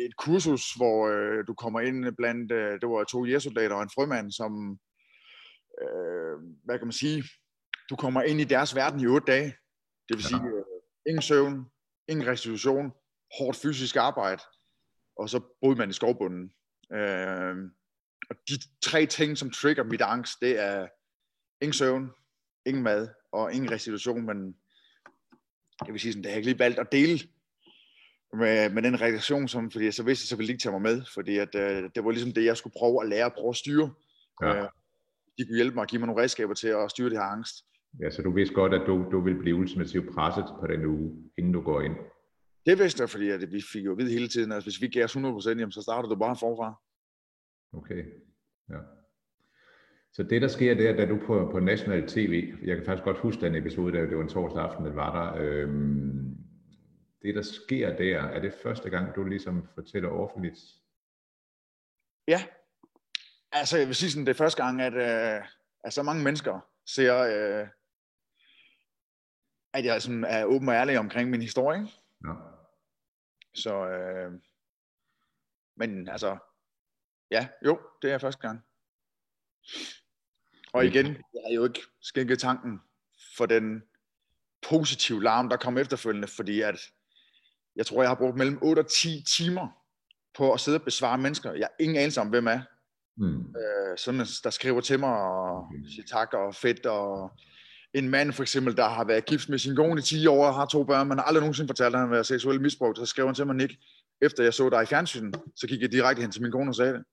et 0.06 0.16
kursus, 0.16 0.74
hvor 0.76 1.08
øh, 1.08 1.46
du 1.46 1.54
kommer 1.54 1.80
ind 1.80 2.16
blandt, 2.16 2.52
øh, 2.52 2.80
det 2.80 2.88
var 2.88 3.04
to 3.04 3.24
jægersoldater 3.24 3.76
og 3.76 3.82
en 3.82 3.94
frømand, 3.94 4.32
som, 4.32 4.78
øh, 5.82 6.36
hvad 6.64 6.78
kan 6.78 6.86
man 6.86 7.00
sige, 7.02 7.24
du 7.90 7.96
kommer 7.96 8.22
ind 8.22 8.40
i 8.40 8.44
deres 8.44 8.74
verden 8.76 9.00
i 9.00 9.06
otte 9.06 9.32
dage. 9.32 9.48
Det 10.08 10.16
vil 10.16 10.24
ja. 10.24 10.28
sige, 10.28 10.42
øh, 10.42 10.64
ingen 11.08 11.22
søvn, 11.22 11.66
ingen 12.08 12.26
restitution, 12.26 12.92
hårdt 13.38 13.56
fysisk 13.56 13.96
arbejde, 13.96 14.42
og 15.16 15.28
så 15.28 15.40
boede 15.60 15.78
man 15.78 15.90
i 15.90 15.92
skovbunden. 15.92 16.52
Øh, 16.92 17.56
og 18.30 18.36
de 18.48 18.54
tre 18.82 19.06
ting, 19.06 19.38
som 19.38 19.50
trigger 19.50 19.84
mit 19.84 20.00
angst, 20.00 20.40
det 20.40 20.60
er 20.60 20.88
ingen 21.60 21.72
søvn, 21.72 22.10
ingen 22.66 22.82
mad 22.82 23.08
og 23.32 23.52
ingen 23.52 23.70
restitution, 23.70 24.26
men 24.26 24.56
jeg 25.86 25.92
vil 25.92 26.00
sige 26.00 26.12
sådan, 26.12 26.22
det 26.22 26.30
har 26.30 26.32
jeg 26.32 26.38
ikke 26.38 26.50
lige 26.50 26.58
valgt 26.58 26.78
at 26.78 26.92
dele 26.92 27.18
med, 28.32 28.70
med 28.70 28.82
den 28.82 29.00
reaktion, 29.00 29.48
som, 29.48 29.70
fordi 29.70 29.92
så 29.92 30.02
vidste 30.02 30.22
jeg, 30.22 30.28
så 30.28 30.36
ville 30.36 30.48
de 30.48 30.52
ikke 30.52 30.62
tage 30.62 30.72
mig 30.72 30.82
med, 30.82 31.02
fordi 31.14 31.38
at, 31.38 31.54
øh, 31.54 31.90
det 31.94 32.04
var 32.04 32.10
ligesom 32.10 32.32
det, 32.32 32.44
jeg 32.44 32.56
skulle 32.56 32.74
prøve 32.78 33.02
at 33.02 33.08
lære 33.08 33.26
at 33.26 33.32
prøve 33.32 33.50
at 33.50 33.56
styre. 33.56 33.90
Ja. 34.42 34.56
Øh, 34.56 34.68
de 35.38 35.44
kunne 35.46 35.56
hjælpe 35.56 35.74
mig 35.74 35.82
og 35.82 35.88
give 35.88 35.98
mig 35.98 36.06
nogle 36.06 36.22
redskaber 36.22 36.54
til 36.54 36.68
at 36.68 36.90
styre 36.90 37.10
det 37.10 37.18
her 37.18 37.24
angst. 37.24 37.54
Ja, 38.02 38.10
så 38.10 38.22
du 38.22 38.34
vidste 38.34 38.54
godt, 38.54 38.74
at 38.74 38.82
du, 38.86 39.04
du 39.12 39.20
ville 39.20 39.38
blive 39.38 39.56
ultimativt 39.56 40.14
presset 40.14 40.44
på 40.60 40.66
den 40.66 40.86
uge, 40.86 41.32
inden 41.38 41.52
du 41.52 41.60
går 41.60 41.80
ind. 41.80 41.96
Det 42.66 42.78
vidste 42.78 43.00
jeg, 43.00 43.10
fordi 43.10 43.28
at 43.28 43.52
vi 43.52 43.62
fik 43.72 43.84
jo 43.84 43.92
at 43.92 43.98
vide 43.98 44.10
hele 44.10 44.28
tiden, 44.28 44.52
at 44.52 44.62
hvis 44.62 44.80
vi 44.80 44.88
gav 44.88 45.04
os 45.04 45.16
100%, 45.16 45.48
jamen, 45.48 45.72
så 45.72 45.82
starter 45.82 46.08
du 46.08 46.16
bare 46.16 46.36
forfra. 46.36 46.74
Okay, 47.72 48.04
ja. 48.68 48.78
Så 50.12 50.22
det, 50.22 50.42
der 50.42 50.48
sker, 50.48 50.74
det 50.74 50.88
er, 50.88 50.96
da 50.96 51.06
du 51.06 51.18
på, 51.26 51.48
på 51.52 51.60
national 51.60 52.08
tv, 52.08 52.54
jeg 52.62 52.76
kan 52.76 52.86
faktisk 52.86 53.04
godt 53.04 53.18
huske 53.18 53.40
den 53.40 53.54
episode, 53.54 53.98
da 53.98 54.02
det 54.02 54.16
var 54.16 54.22
en 54.22 54.28
torsdag 54.28 54.62
aften, 54.62 54.84
det 54.84 54.96
var 54.96 55.32
der, 55.32 55.42
øhm, 55.42 56.36
det, 57.22 57.34
der 57.34 57.42
sker 57.42 57.96
der, 57.96 58.22
er 58.22 58.40
det 58.40 58.54
første 58.62 58.90
gang, 58.90 59.14
du 59.16 59.24
ligesom 59.24 59.68
fortæller 59.74 60.08
offentligt? 60.08 60.58
Ja, 62.28 62.44
altså 63.52 63.78
jeg 63.78 63.86
vil 63.86 63.94
sige 63.94 64.10
sådan, 64.10 64.26
det 64.26 64.30
er 64.30 64.44
første 64.44 64.64
gang, 64.64 64.80
at, 64.80 64.94
øh, 64.94 65.44
at 65.84 65.92
så 65.92 66.02
mange 66.02 66.24
mennesker 66.24 66.60
ser, 66.86 67.16
øh, 67.18 67.68
at 69.72 69.84
jeg 69.84 70.02
sådan 70.02 70.24
er 70.24 70.44
åben 70.44 70.68
og 70.68 70.74
ærlig 70.74 70.98
omkring 70.98 71.30
min 71.30 71.42
historie. 71.42 71.86
Ja. 72.24 72.34
Så, 73.54 73.88
øh, 73.88 74.32
men 75.76 76.08
altså, 76.08 76.38
ja, 77.30 77.48
jo, 77.64 77.80
det 78.02 78.12
er 78.12 78.18
første 78.18 78.40
gang. 78.40 78.60
Og 80.72 80.86
igen, 80.86 81.06
jeg 81.06 81.42
har 81.46 81.54
jo 81.54 81.64
ikke 81.64 81.80
skænket 82.00 82.38
tanken 82.38 82.80
for 83.36 83.46
den 83.46 83.82
positive 84.68 85.22
larm, 85.22 85.48
der 85.48 85.56
kom 85.56 85.78
efterfølgende, 85.78 86.28
fordi 86.28 86.60
at 86.60 86.80
jeg 87.76 87.86
tror, 87.86 88.02
jeg 88.02 88.10
har 88.10 88.14
brugt 88.14 88.36
mellem 88.36 88.58
8 88.62 88.80
og 88.80 88.90
10 88.90 89.24
timer 89.38 89.68
på 90.36 90.52
at 90.52 90.60
sidde 90.60 90.78
og 90.78 90.82
besvare 90.82 91.18
mennesker. 91.18 91.52
Jeg 91.52 91.64
har 91.64 91.84
ingen 91.84 91.96
anelse 91.96 92.20
om, 92.20 92.28
hvem 92.28 92.46
er. 92.46 92.60
Mm. 93.16 93.38
Øh, 93.38 93.98
sådan, 93.98 94.26
der 94.44 94.50
skriver 94.50 94.80
til 94.80 94.98
mig 95.00 95.16
og 95.16 95.72
siger 95.94 96.06
tak 96.06 96.34
og 96.34 96.54
fedt. 96.54 96.86
Og 96.86 97.30
en 97.94 98.08
mand 98.08 98.32
for 98.32 98.42
eksempel, 98.42 98.76
der 98.76 98.88
har 98.88 99.04
været 99.04 99.26
gift 99.26 99.48
med 99.48 99.58
sin 99.58 99.76
kone 99.76 100.00
i 100.00 100.02
10 100.02 100.26
år 100.26 100.46
og 100.46 100.54
har 100.54 100.66
to 100.66 100.84
børn, 100.84 101.08
men 101.08 101.18
har 101.18 101.24
aldrig 101.24 101.40
nogensinde 101.40 101.68
fortalt, 101.68 101.94
at 101.94 102.00
han 102.00 102.08
har 102.08 102.14
været 102.14 102.26
seksuelt 102.26 102.62
misbrugt. 102.62 102.98
Så 102.98 103.06
skrev 103.06 103.26
han 103.26 103.34
til 103.34 103.46
mig, 103.46 103.56
Nick, 103.56 103.72
efter 104.22 104.42
jeg 104.42 104.54
så 104.54 104.68
dig 104.68 104.82
i 104.82 104.86
fjernsynet, 104.86 105.40
så 105.56 105.66
gik 105.66 105.80
jeg 105.80 105.92
direkte 105.92 106.22
hen 106.22 106.30
til 106.30 106.42
min 106.42 106.52
kone 106.52 106.70
og 106.70 106.74
sagde 106.74 106.92
det. 106.92 107.04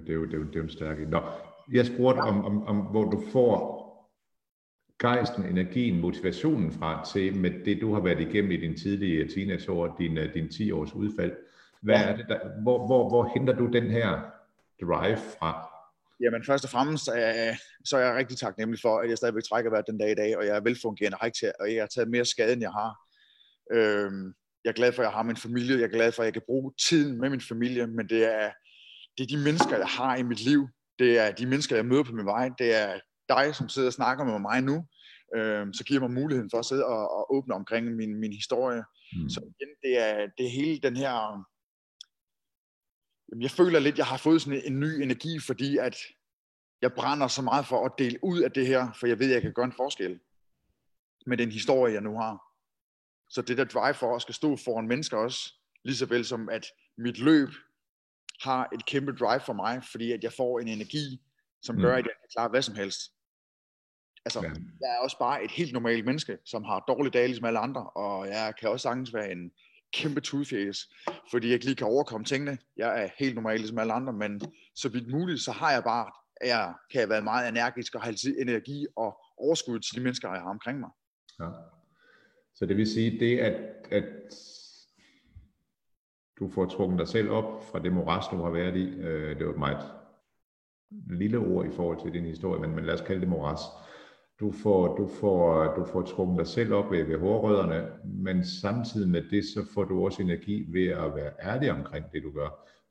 Det 0.00 0.10
er 0.10 0.14
jo, 0.14 0.24
det 0.24 0.34
er 0.34 0.38
jo, 0.38 0.44
det 0.44 0.54
er 0.54 0.58
jo 0.58 0.62
en 0.62 0.70
stærk... 0.70 0.98
Nå, 1.08 1.22
jeg 1.72 1.86
spurgte 1.86 2.20
om, 2.20 2.44
om, 2.44 2.66
om, 2.66 2.76
hvor 2.76 3.04
du 3.10 3.22
får 3.32 3.86
gejsten, 4.98 5.44
energien, 5.44 6.00
motivationen 6.00 6.72
fra 6.72 7.04
til 7.12 7.36
med 7.36 7.64
det, 7.64 7.80
du 7.80 7.94
har 7.94 8.00
været 8.00 8.20
igennem 8.20 8.50
i 8.50 8.56
din 8.56 8.76
tidlige 8.76 9.28
teenageår, 9.28 9.96
din, 9.98 10.18
øh, 10.18 10.34
din 10.34 10.48
10 10.48 10.72
års 10.72 10.94
udfald. 10.94 11.32
Hvad 11.82 11.94
er 11.94 12.16
det 12.16 12.26
der, 12.28 12.62
hvor, 12.62 12.86
hvor, 12.86 13.08
hvor 13.08 13.30
henter 13.34 13.54
du 13.54 13.66
den 13.66 13.90
her 13.90 14.20
drive 14.80 15.16
fra? 15.16 15.70
Jamen 16.20 16.44
først 16.44 16.64
og 16.64 16.70
fremmest 16.70 17.08
øh, 17.08 17.56
så 17.84 17.96
er 17.96 18.00
jeg 18.00 18.16
rigtig 18.16 18.38
taknemmelig 18.38 18.80
for, 18.80 18.98
at 18.98 19.08
jeg 19.10 19.18
stadigvæk 19.18 19.42
trækker 19.42 19.70
hvert 19.70 19.86
den 19.86 19.98
dag 19.98 20.10
i 20.10 20.14
dag, 20.14 20.36
og 20.36 20.46
jeg 20.46 20.56
er 20.56 20.60
velfungerende 20.60 21.18
rigtig, 21.22 21.60
og 21.60 21.74
jeg 21.74 21.82
har 21.82 21.86
taget 21.86 22.10
mere 22.10 22.24
skade, 22.24 22.52
end 22.52 22.62
jeg 22.62 22.70
har. 22.70 22.92
Øh, 23.72 24.12
jeg 24.64 24.70
er 24.70 24.80
glad 24.80 24.92
for, 24.92 25.02
at 25.02 25.06
jeg 25.06 25.12
har 25.12 25.22
min 25.22 25.36
familie, 25.36 25.76
jeg 25.76 25.84
er 25.84 25.96
glad 25.98 26.12
for, 26.12 26.22
at 26.22 26.26
jeg 26.26 26.32
kan 26.32 26.42
bruge 26.46 26.72
tiden 26.88 27.20
med 27.20 27.30
min 27.30 27.40
familie, 27.40 27.86
men 27.86 28.08
det 28.08 28.34
er, 28.34 28.50
det 29.18 29.22
er 29.22 29.36
de 29.36 29.44
mennesker, 29.44 29.76
jeg 29.76 29.86
har 29.86 30.16
i 30.16 30.22
mit 30.22 30.40
liv, 30.40 30.68
det 30.98 31.18
er 31.18 31.32
de 31.32 31.46
mennesker, 31.46 31.76
jeg 31.76 31.86
møder 31.86 32.02
på 32.02 32.12
min 32.12 32.26
vej, 32.26 32.50
det 32.58 32.74
er 32.74 33.00
dig, 33.28 33.54
som 33.54 33.68
sidder 33.68 33.88
og 33.88 33.92
snakker 33.92 34.24
med 34.24 34.38
mig 34.38 34.60
nu, 34.62 34.86
øh, 35.36 35.66
så 35.72 35.84
giver 35.86 36.00
mig 36.00 36.10
muligheden 36.10 36.50
for 36.50 36.58
at 36.58 36.64
sidde 36.64 36.86
og, 36.86 37.10
og 37.10 37.34
åbne 37.34 37.54
omkring 37.54 37.96
min, 37.96 38.20
min 38.20 38.32
historie. 38.32 38.84
Mm. 39.12 39.28
Så 39.28 39.40
igen, 39.40 39.74
det 39.82 39.98
er, 40.08 40.26
det 40.38 40.46
er 40.46 40.50
hele 40.50 40.78
den 40.78 40.96
her... 40.96 41.44
Jeg 43.40 43.50
føler 43.50 43.78
lidt, 43.78 43.98
jeg 43.98 44.06
har 44.06 44.16
fået 44.16 44.42
sådan 44.42 44.58
en, 44.58 44.72
en 44.72 44.80
ny 44.80 45.02
energi, 45.02 45.40
fordi 45.40 45.76
at 45.76 45.96
jeg 46.82 46.92
brænder 46.92 47.28
så 47.28 47.42
meget 47.42 47.66
for 47.66 47.84
at 47.86 47.92
dele 47.98 48.18
ud 48.22 48.40
af 48.40 48.52
det 48.52 48.66
her, 48.66 48.92
for 49.00 49.06
jeg 49.06 49.18
ved, 49.18 49.26
at 49.26 49.34
jeg 49.34 49.42
kan 49.42 49.52
gøre 49.52 49.64
en 49.64 49.72
forskel 49.76 50.20
med 51.26 51.36
den 51.36 51.52
historie, 51.52 51.94
jeg 51.94 52.02
nu 52.02 52.18
har. 52.18 52.42
Så 53.28 53.42
det 53.42 53.58
der 53.58 53.64
drive 53.64 53.94
for 53.94 54.16
at 54.16 54.22
skal 54.22 54.34
stå 54.34 54.56
foran 54.56 54.88
mennesker 54.88 55.16
også, 55.16 55.54
lige 55.84 55.96
så 55.96 56.06
vel 56.06 56.24
som 56.24 56.48
at 56.48 56.66
mit 56.98 57.18
løb 57.18 57.48
har 58.50 58.68
et 58.74 58.86
kæmpe 58.86 59.12
drive 59.12 59.40
for 59.40 59.52
mig, 59.52 59.74
fordi 59.92 60.12
at 60.12 60.22
jeg 60.24 60.32
får 60.32 60.60
en 60.60 60.68
energi, 60.68 61.06
som 61.62 61.76
gør, 61.76 61.92
mm. 61.92 61.98
at 61.98 62.04
jeg 62.08 62.14
kan 62.20 62.28
klare 62.34 62.48
hvad 62.48 62.62
som 62.62 62.74
helst. 62.74 63.00
Altså, 64.26 64.40
ja. 64.42 64.48
jeg 64.82 64.90
er 64.96 64.98
også 65.06 65.18
bare 65.18 65.44
et 65.44 65.50
helt 65.50 65.72
normalt 65.72 66.04
menneske, 66.04 66.38
som 66.44 66.64
har 66.64 66.84
dårlige 66.88 67.10
dage 67.10 67.26
ligesom 67.26 67.46
alle 67.46 67.58
andre, 67.58 67.90
og 67.90 68.28
jeg 68.28 68.54
kan 68.58 68.68
også 68.68 68.82
sagtens 68.82 69.14
være 69.14 69.32
en 69.32 69.50
kæmpe 69.92 70.20
tudfjæs, 70.20 70.78
fordi 71.30 71.46
jeg 71.46 71.54
ikke 71.54 71.64
lige 71.64 71.76
kan 71.76 71.86
overkomme 71.86 72.24
tingene. 72.24 72.58
Jeg 72.76 73.04
er 73.04 73.08
helt 73.18 73.34
normal 73.34 73.58
ligesom 73.58 73.78
alle 73.78 73.92
andre, 73.92 74.12
men 74.12 74.40
så 74.74 74.88
vidt 74.88 75.10
muligt, 75.10 75.40
så 75.40 75.52
har 75.52 75.72
jeg 75.72 75.84
bare, 75.84 76.06
jeg 76.44 76.74
kan 76.92 77.08
være 77.08 77.22
meget 77.22 77.48
energisk 77.48 77.94
og 77.94 78.02
have 78.02 78.40
energi 78.40 78.86
og 78.96 79.18
overskud 79.38 79.78
til 79.80 79.96
de 79.96 80.00
mennesker, 80.00 80.32
jeg 80.32 80.42
har 80.42 80.50
omkring 80.50 80.80
mig. 80.80 80.90
Ja. 81.40 81.48
Så 82.54 82.66
det 82.66 82.76
vil 82.76 82.86
sige, 82.86 83.20
det 83.20 83.38
at, 83.38 83.54
at 83.90 84.04
du 86.38 86.48
får 86.48 86.66
trukket 86.66 86.98
dig 86.98 87.08
selv 87.08 87.30
op 87.30 87.62
fra 87.70 87.78
det 87.78 87.92
moras, 87.92 88.24
du 88.30 88.36
har 88.36 88.50
været 88.50 88.76
i, 88.76 89.00
øh, 89.00 89.38
det 89.38 89.46
var 89.46 89.52
et 89.52 89.58
meget 89.58 89.86
lille 91.10 91.38
ord 91.38 91.66
i 91.66 91.70
forhold 91.70 92.02
til 92.02 92.12
din 92.12 92.24
historie, 92.24 92.60
men, 92.60 92.74
men 92.74 92.84
lad 92.84 92.94
os 92.94 93.00
kalde 93.00 93.20
det 93.20 93.28
moras. 93.28 93.60
Du 94.40 94.52
får, 94.52 94.96
du 94.96 95.08
får, 95.20 95.64
du 95.74 95.84
får 95.84 96.02
trukket 96.02 96.38
dig 96.38 96.46
selv 96.46 96.72
op 96.72 96.90
ved, 96.90 97.04
ved 97.04 97.18
hårrødderne, 97.18 97.88
men 98.04 98.44
samtidig 98.44 99.08
med 99.08 99.22
det, 99.30 99.44
så 99.44 99.66
får 99.74 99.84
du 99.84 100.04
også 100.04 100.22
energi 100.22 100.66
ved 100.68 100.86
at 100.88 101.14
være 101.14 101.32
ærlig 101.42 101.70
omkring 101.70 102.12
det, 102.12 102.22
du 102.22 102.30
gør. 102.30 102.48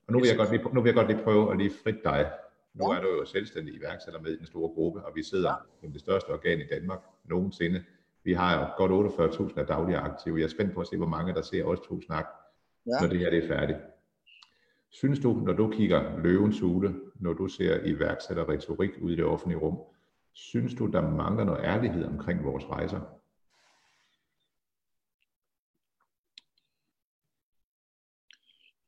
Og 0.08 0.13
nu 0.13 0.19
vil 0.19 0.27
jeg 0.27 0.38
godt 0.38 0.51
lige, 0.51 0.73
nu 0.73 0.81
vil 0.81 0.89
jeg 0.89 0.95
godt 0.95 1.08
lige 1.08 1.23
prøve 1.23 1.51
at 1.51 1.58
lige 1.58 1.71
frit 1.84 2.03
dig. 2.03 2.31
Nu 2.73 2.86
er 2.86 3.01
du 3.01 3.08
jo 3.08 3.25
selvstændig 3.25 3.75
iværksætter 3.75 4.21
med 4.21 4.31
i 4.31 4.38
den 4.38 4.45
store 4.45 4.69
gruppe, 4.69 5.05
og 5.05 5.12
vi 5.15 5.23
sidder 5.23 5.53
som 5.81 5.91
det 5.91 6.01
største 6.01 6.29
organ 6.29 6.60
i 6.60 6.67
Danmark 6.71 6.99
nogensinde. 7.25 7.84
Vi 8.23 8.34
har 8.34 8.60
jo 8.60 8.88
godt 8.88 9.51
48.000 9.51 9.60
af 9.60 9.67
daglige 9.67 9.97
aktive. 9.97 10.38
Jeg 10.38 10.43
er 10.43 10.49
spændt 10.49 10.73
på 10.73 10.81
at 10.81 10.88
se, 10.88 10.97
hvor 10.97 11.08
mange 11.08 11.34
der 11.34 11.41
ser 11.41 11.63
os 11.63 11.79
to 11.79 12.01
snak, 12.01 12.25
ja. 12.86 13.02
når 13.02 13.08
det 13.08 13.19
her 13.19 13.30
det 13.30 13.43
er 13.43 13.48
færdigt. 13.48 13.80
Synes 14.89 15.19
du, 15.19 15.34
når 15.34 15.54
du 15.54 15.71
kigger 15.71 16.19
løvens 16.19 16.60
hule, 16.60 16.95
når 17.15 17.34
du 17.34 17.48
ser 17.48 17.84
iværksætter 17.86 18.50
retorik 18.50 18.91
ude 19.02 19.13
i 19.13 19.15
det 19.15 19.26
offentlige 19.26 19.60
rum, 19.60 19.78
Synes 20.36 20.74
du, 20.74 20.86
der 20.86 21.02
mangler 21.02 21.43
noget 21.43 21.63
ærlighed 21.63 22.06
omkring 22.06 22.43
vores 22.43 22.65
rejser? 22.65 23.02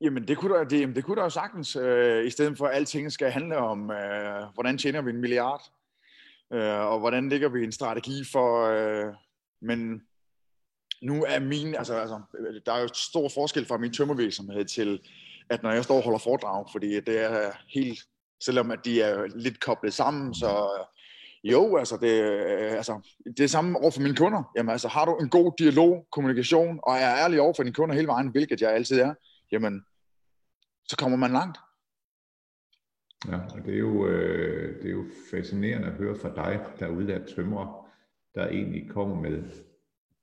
Jamen 0.01 0.27
det 0.27 0.37
kunne 0.37 0.53
der, 0.53 0.63
det, 0.63 0.95
det 0.95 1.03
kunne 1.03 1.15
der 1.15 1.23
jo 1.23 1.29
sagtens, 1.29 1.75
øh, 1.75 2.25
i 2.25 2.29
stedet 2.29 2.57
for 2.57 2.67
at 2.67 2.75
alting 2.75 3.11
skal 3.11 3.31
handle 3.31 3.57
om, 3.57 3.91
øh, 3.91 4.53
hvordan 4.53 4.77
tjener 4.77 5.01
vi 5.01 5.09
en 5.09 5.21
milliard, 5.21 5.61
øh, 6.53 6.79
og 6.79 6.99
hvordan 6.99 7.29
ligger 7.29 7.49
vi 7.49 7.63
en 7.63 7.71
strategi 7.71 8.23
for, 8.31 8.65
øh, 8.65 9.13
men 9.61 10.06
nu 11.01 11.23
er 11.27 11.39
min, 11.39 11.75
altså, 11.75 11.93
altså 11.93 12.21
der 12.65 12.73
er 12.73 12.81
jo 12.81 12.87
stor 12.93 13.29
forskel 13.29 13.65
fra 13.65 13.77
min 13.77 13.93
tømmervirksomhed 13.93 14.65
til, 14.65 15.01
at 15.49 15.63
når 15.63 15.71
jeg 15.71 15.83
står 15.83 15.95
og 15.97 16.03
holder 16.03 16.19
foredrag, 16.19 16.65
fordi 16.71 16.99
det 16.99 17.19
er 17.19 17.51
helt, 17.73 17.99
selvom 18.43 18.71
at 18.71 18.79
de 18.85 19.01
er 19.01 19.27
lidt 19.35 19.59
koblet 19.59 19.93
sammen, 19.93 20.33
så 20.33 20.69
jo, 21.43 21.77
altså 21.77 21.97
det, 21.97 22.21
altså 22.75 23.11
det 23.37 23.39
er 23.39 23.47
samme 23.47 23.79
over 23.79 23.91
for 23.91 24.01
mine 24.01 24.15
kunder. 24.15 24.51
Jamen 24.57 24.71
altså, 24.71 24.87
har 24.87 25.05
du 25.05 25.17
en 25.17 25.29
god 25.29 25.51
dialog, 25.59 26.07
kommunikation, 26.11 26.79
og 26.83 26.95
er 26.95 27.15
ærlig 27.15 27.41
over 27.41 27.53
for 27.53 27.63
dine 27.63 27.73
kunder 27.73 27.95
hele 27.95 28.07
vejen, 28.07 28.27
hvilket 28.27 28.61
jeg 28.61 28.73
altid 28.73 28.99
er, 28.99 29.13
jamen, 29.51 29.81
så 30.87 30.97
kommer 30.97 31.17
man 31.17 31.31
langt. 31.31 31.57
Ja, 33.27 33.37
og 33.37 33.65
det 33.65 33.73
er 33.73 33.77
jo, 33.77 34.07
øh, 34.07 34.81
det 34.81 34.85
er 34.85 34.91
jo 34.91 35.05
fascinerende 35.31 35.87
at 35.87 35.93
høre 35.93 36.15
fra 36.15 36.29
dig, 36.35 36.65
der 36.79 36.87
ude 36.87 37.13
af 37.13 37.21
tømrer, 37.35 37.87
der 38.35 38.47
egentlig 38.47 38.89
kommer 38.89 39.15
med, 39.15 39.43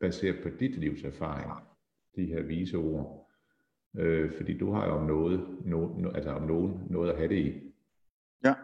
baseret 0.07 0.43
på 0.43 0.49
dit 0.61 0.79
livs 0.79 1.03
erfaring, 1.03 1.51
de 2.17 2.27
her 2.27 2.43
vise 2.43 2.77
ord. 2.77 3.31
Øh, 3.97 4.33
fordi 4.37 4.59
du 4.59 4.73
har 4.73 4.87
jo 4.87 4.93
om 4.93 5.07
noget, 5.07 5.47
no, 5.64 6.11
altså 6.14 6.31
om 6.31 6.43
nogen, 6.43 6.81
noget 6.90 7.11
at 7.11 7.17
have 7.17 7.29
det 7.29 7.38
i. 7.38 7.53
Ja. 8.45 8.55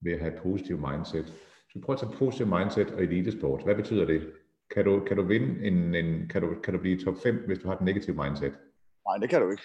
Ved 0.00 0.12
at 0.12 0.20
have 0.20 0.34
et 0.34 0.42
positivt 0.42 0.80
mindset. 0.90 1.26
Så 1.72 1.80
prøv 1.84 1.92
at 1.92 2.00
tage 2.00 2.12
positivt 2.18 2.48
mindset 2.48 2.90
og 2.90 3.02
elitesport. 3.02 3.64
Hvad 3.64 3.74
betyder 3.74 4.04
det? 4.04 4.32
Kan 4.74 4.84
du, 4.84 5.00
kan 5.06 5.16
du 5.16 5.22
vinde 5.22 5.66
en, 5.66 5.94
en 5.94 6.28
kan, 6.28 6.42
du, 6.42 6.54
kan 6.64 6.74
du 6.74 6.80
blive 6.80 6.98
top 7.04 7.14
5, 7.22 7.36
hvis 7.46 7.58
du 7.58 7.68
har 7.68 7.76
et 7.76 7.82
negativt 7.82 8.16
mindset? 8.16 8.52
Nej, 9.06 9.16
det 9.20 9.30
kan 9.30 9.40
du 9.42 9.50
ikke. 9.50 9.62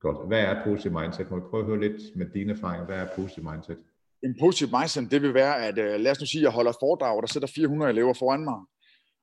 Godt. 0.00 0.26
Hvad 0.26 0.40
er 0.40 0.64
positiv 0.64 0.92
mindset? 0.92 1.30
Må 1.30 1.36
vi 1.36 1.42
prøve 1.50 1.62
at 1.62 1.66
høre 1.66 1.80
lidt 1.80 2.16
med 2.16 2.26
dine 2.26 2.52
erfaringer. 2.52 2.86
Hvad 2.86 2.96
er 2.96 3.08
positiv 3.16 3.42
mindset? 3.50 3.78
En 4.22 4.36
positiv 4.40 4.68
mindset, 4.78 5.10
det 5.10 5.22
vil 5.22 5.34
være, 5.34 5.54
at 5.66 5.78
uh, 5.78 6.00
lad 6.04 6.10
os 6.10 6.20
nu 6.20 6.26
sige, 6.26 6.40
at 6.40 6.44
jeg 6.44 6.52
holder 6.52 6.72
foredrag, 6.80 7.16
og 7.16 7.22
der 7.22 7.28
sidder 7.28 7.46
400 7.54 7.90
elever 7.90 8.14
foran 8.14 8.44
mig. 8.44 8.58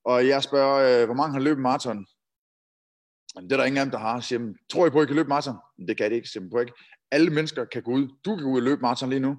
Og 0.06 0.28
jeg 0.28 0.44
spørger, 0.44 1.02
uh, 1.02 1.06
hvor 1.06 1.16
mange 1.16 1.34
har 1.34 1.40
løbet 1.40 1.62
maraton? 1.62 2.06
Jamen, 3.36 3.50
det 3.50 3.56
er 3.56 3.58
der 3.58 3.66
ingen 3.66 3.78
af 3.78 3.86
dem, 3.86 3.92
der 3.92 3.98
har. 3.98 4.20
Siger, 4.20 4.54
tror 4.72 4.88
I 4.88 4.90
på, 4.90 5.00
at 5.00 5.04
I 5.04 5.08
kan 5.08 5.16
løbe 5.16 5.30
maraton? 5.30 5.56
Det 5.88 5.98
kan 5.98 6.12
det 6.12 6.16
ikke. 6.16 6.50
På 6.52 6.60
ikke. 6.60 6.74
Alle 7.12 7.30
mennesker 7.30 7.66
kan 7.66 7.84
gå 7.84 7.92
ud. 7.92 8.08
Du 8.26 8.36
kan 8.36 8.44
gå 8.44 8.52
ud 8.52 8.58
og 8.58 8.64
løbe 8.64 8.82
maraton 8.82 9.10
lige 9.10 9.20
nu. 9.20 9.38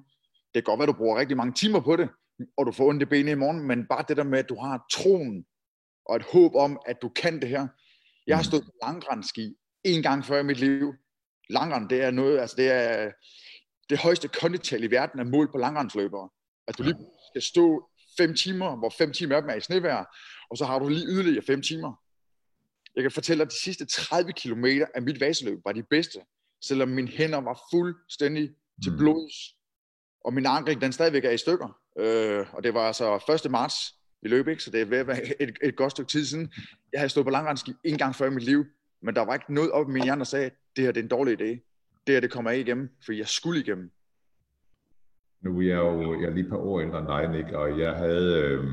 Det 0.53 0.63
kan 0.63 0.63
godt 0.63 0.79
være, 0.79 0.87
du 0.87 0.93
bruger 0.93 1.19
rigtig 1.19 1.37
mange 1.37 1.53
timer 1.53 1.79
på 1.79 1.95
det, 1.95 2.09
og 2.57 2.65
du 2.65 2.71
får 2.71 2.89
ondt 2.89 3.01
i 3.01 3.05
benene 3.05 3.31
i 3.31 3.35
morgen, 3.35 3.67
men 3.67 3.87
bare 3.87 4.05
det 4.07 4.17
der 4.17 4.23
med, 4.23 4.39
at 4.39 4.49
du 4.49 4.55
har 4.55 4.85
troen 4.91 5.45
og 6.05 6.15
et 6.15 6.25
håb 6.33 6.55
om, 6.55 6.79
at 6.85 7.01
du 7.01 7.09
kan 7.09 7.41
det 7.41 7.49
her. 7.49 7.67
Jeg 8.27 8.37
har 8.37 8.43
stået 8.43 8.63
på 8.63 8.71
langrendski 8.83 9.55
en 9.83 10.03
gang 10.03 10.25
før 10.25 10.39
i 10.39 10.43
mit 10.43 10.59
liv. 10.59 10.93
Langrend, 11.49 11.89
det 11.89 12.01
er 12.01 12.11
noget, 12.11 12.39
altså 12.39 12.55
det 12.55 12.71
er 12.71 13.11
det 13.89 13.97
højeste 13.97 14.27
kondital 14.27 14.83
i 14.83 14.91
verden 14.91 15.19
af 15.19 15.25
mål 15.25 15.51
på 15.51 15.57
langrendsløbere. 15.57 16.29
At 16.67 16.77
du 16.77 16.83
lige 16.83 16.97
skal 17.31 17.41
stå 17.41 17.89
fem 18.17 18.35
timer, 18.35 18.75
hvor 18.75 18.93
fem 18.97 19.13
timer 19.13 19.35
af 19.35 19.41
dem 19.41 19.49
er 19.49 19.55
i 19.55 19.61
snevejr, 19.61 20.05
og 20.49 20.57
så 20.57 20.65
har 20.65 20.79
du 20.79 20.87
lige 20.87 21.07
yderligere 21.07 21.43
fem 21.45 21.61
timer. 21.61 21.93
Jeg 22.95 23.03
kan 23.03 23.11
fortælle 23.11 23.39
dig, 23.39 23.45
at 23.45 23.51
de 23.51 23.63
sidste 23.63 23.85
30 23.85 24.31
km 24.31 24.65
af 24.95 25.01
mit 25.01 25.19
vaseløb 25.19 25.59
var 25.65 25.71
de 25.71 25.83
bedste, 25.83 26.19
selvom 26.61 26.89
mine 26.89 27.07
hænder 27.07 27.41
var 27.41 27.59
fuldstændig 27.73 28.51
til 28.83 28.91
mm. 28.91 28.97
blods, 28.97 29.55
og 30.25 30.33
min 30.33 30.45
ankel, 30.45 30.81
den 30.81 30.91
stadigvæk 30.91 31.25
er 31.25 31.31
i 31.31 31.37
stykker. 31.37 31.79
Øh, 31.99 32.45
og 32.53 32.63
det 32.63 32.73
var 32.73 32.87
altså 32.87 33.35
1. 33.45 33.51
marts, 33.51 33.75
vi 34.21 34.29
løb 34.29 34.47
ikke, 34.47 34.63
så 34.63 34.71
det 34.71 34.81
er 34.81 34.85
ved 34.85 34.97
at 34.97 35.07
være 35.07 35.41
et, 35.41 35.57
et 35.63 35.75
godt 35.75 35.91
stykke 35.91 36.09
tid 36.09 36.25
siden. 36.25 36.53
Jeg 36.93 36.99
havde 36.99 37.09
stået 37.09 37.25
på 37.25 37.29
langrendski 37.29 37.73
en 37.83 37.97
gang 37.97 38.15
før 38.15 38.27
i 38.27 38.29
mit 38.29 38.43
liv, 38.43 38.65
men 39.01 39.15
der 39.15 39.21
var 39.21 39.33
ikke 39.33 39.53
noget 39.53 39.71
op 39.71 39.89
i 39.89 39.91
min 39.91 40.03
hjerne, 40.03 40.19
der 40.19 40.25
sagde, 40.25 40.45
at 40.45 40.53
det 40.75 40.83
her 40.83 40.91
det 40.91 40.99
er 40.99 41.03
en 41.03 41.09
dårlig 41.09 41.41
idé. 41.41 41.49
Det 42.07 42.15
her 42.15 42.19
det 42.19 42.31
kommer 42.31 42.51
jeg 42.51 42.59
igennem, 42.59 42.89
for 43.05 43.13
jeg 43.13 43.27
skulle 43.27 43.59
igennem. 43.59 43.91
Nu 45.41 45.59
er 45.59 45.63
jeg 45.63 45.77
jo 45.77 46.21
jeg 46.21 46.29
er 46.29 46.33
lige 46.33 46.43
et 46.43 46.49
par 46.49 46.57
år 46.57 46.81
ældre 46.81 46.99
end 46.99 47.07
dig, 47.07 47.27
Nick, 47.27 47.51
og 47.53 47.79
jeg 47.79 47.93
havde, 47.93 48.41
øh, 48.41 48.63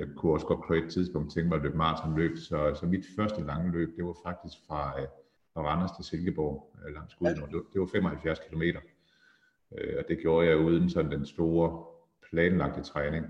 jeg 0.00 0.08
kunne 0.16 0.32
også 0.32 0.46
godt 0.46 0.66
på 0.66 0.74
et 0.74 0.90
tidspunkt 0.90 1.32
tænke 1.32 1.48
mig 1.48 1.56
at 1.56 1.62
løbe 1.62 1.76
maratonløb, 1.76 2.36
så, 2.36 2.74
så 2.80 2.86
mit 2.86 3.04
første 3.16 3.42
lange 3.42 3.72
løb, 3.72 3.96
det 3.96 4.04
var 4.04 4.16
faktisk 4.24 4.56
fra, 4.66 5.00
øh, 5.00 5.06
fra 5.54 5.62
Randers 5.62 5.90
til 5.96 6.04
Silkeborg 6.04 6.76
øh, 6.86 6.94
langs 6.94 7.14
Guden, 7.14 7.36
ja. 7.36 7.58
det 7.72 7.80
var 7.80 7.86
75 7.86 8.38
km. 8.38 8.62
Øh, 8.62 9.94
og 9.98 10.04
det 10.08 10.18
gjorde 10.18 10.48
jeg 10.48 10.56
uden 10.56 10.90
sådan 10.90 11.10
den 11.10 11.26
store 11.26 11.84
planlagte 12.30 12.82
træning 12.82 13.26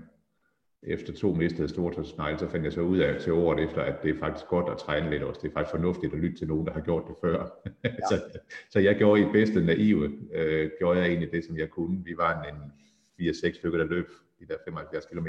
efter 0.83 1.13
to 1.13 1.33
mistede 1.33 1.69
stortårsnegle, 1.69 2.39
så 2.39 2.47
fandt 2.47 2.65
jeg 2.65 2.73
så 2.73 2.81
ud 2.81 2.97
af 2.97 3.21
til 3.21 3.33
året 3.33 3.63
efter, 3.63 3.81
at 3.81 4.03
det 4.03 4.15
er 4.15 4.19
faktisk 4.19 4.45
godt 4.47 4.69
at 4.69 4.77
træne 4.77 5.09
lidt 5.09 5.23
også. 5.23 5.39
Det 5.43 5.49
er 5.49 5.53
faktisk 5.53 5.71
fornuftigt 5.71 6.13
at 6.13 6.19
lytte 6.19 6.37
til 6.37 6.47
nogen, 6.47 6.65
der 6.67 6.73
har 6.73 6.81
gjort 6.81 7.03
det 7.07 7.15
før. 7.21 7.45
Ja. 7.83 7.89
så, 8.09 8.39
så 8.69 8.79
jeg 8.79 8.95
gjorde 8.95 9.21
i 9.21 9.25
bedste 9.25 9.65
naive, 9.65 10.11
øh, 10.33 10.71
gjorde 10.79 10.99
jeg 10.99 11.07
egentlig 11.07 11.31
det, 11.31 11.45
som 11.45 11.57
jeg 11.57 11.69
kunne. 11.69 12.03
Vi 12.03 12.17
var 12.17 12.43
en, 12.43 12.55
en 12.55 13.29
4-6 13.29 13.57
stykker, 13.57 13.77
der 13.77 13.85
løb 13.85 14.07
de 14.39 14.47
der 14.47 14.55
75 14.65 15.05
km. 15.05 15.27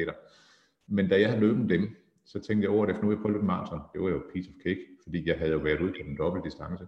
Men 0.93 1.09
da 1.09 1.21
jeg 1.21 1.29
havde 1.29 1.41
løbet 1.41 1.71
dem, 1.71 1.97
så 2.25 2.41
tænkte 2.41 2.65
jeg 2.65 2.71
året 2.71 2.91
efter, 2.91 3.03
nu 3.03 3.11
er 3.11 3.15
jeg 3.15 3.23
prøvet 3.23 3.45
maraton. 3.45 3.81
Det 3.93 4.01
var 4.01 4.09
jo 4.09 4.23
piece 4.33 4.51
of 4.51 4.63
cake, 4.63 4.81
fordi 5.03 5.29
jeg 5.29 5.39
havde 5.39 5.53
jo 5.53 5.59
været 5.59 5.81
ude 5.81 5.93
på 5.93 6.03
den 6.07 6.17
dobbelt 6.19 6.45
distance. 6.45 6.87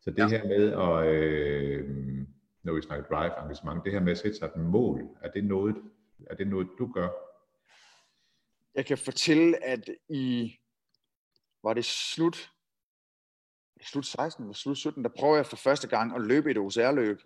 Så 0.00 0.10
det 0.10 0.18
ja. 0.18 0.28
her 0.28 0.44
med 0.44 0.64
at, 0.72 1.14
øh, 1.14 1.88
når 2.62 2.72
vi 2.74 2.82
snakker 2.82 3.06
drive 3.16 3.32
engagement, 3.42 3.84
det 3.84 3.92
her 3.92 4.00
med 4.00 4.12
at 4.12 4.18
sætte 4.18 4.38
sig 4.38 4.46
et 4.46 4.62
mål, 4.62 5.08
er 5.20 5.30
det 5.30 5.44
noget, 5.44 5.76
er 6.30 6.34
det 6.34 6.46
noget 6.48 6.68
du 6.78 6.92
gør 6.92 7.08
jeg 8.76 8.86
kan 8.86 8.98
fortælle, 8.98 9.64
at 9.64 9.90
i, 10.08 10.56
var 11.62 11.74
det 11.74 11.84
slut, 11.84 12.52
slut 13.82 14.06
16 14.06 14.44
eller 14.44 14.54
slut 14.54 14.78
17, 14.78 15.04
der 15.04 15.10
prøver 15.18 15.36
jeg 15.36 15.46
for 15.46 15.56
første 15.56 15.88
gang 15.88 16.14
at 16.16 16.22
løbe 16.22 16.50
et 16.50 16.58
OCR-løb. 16.58 17.20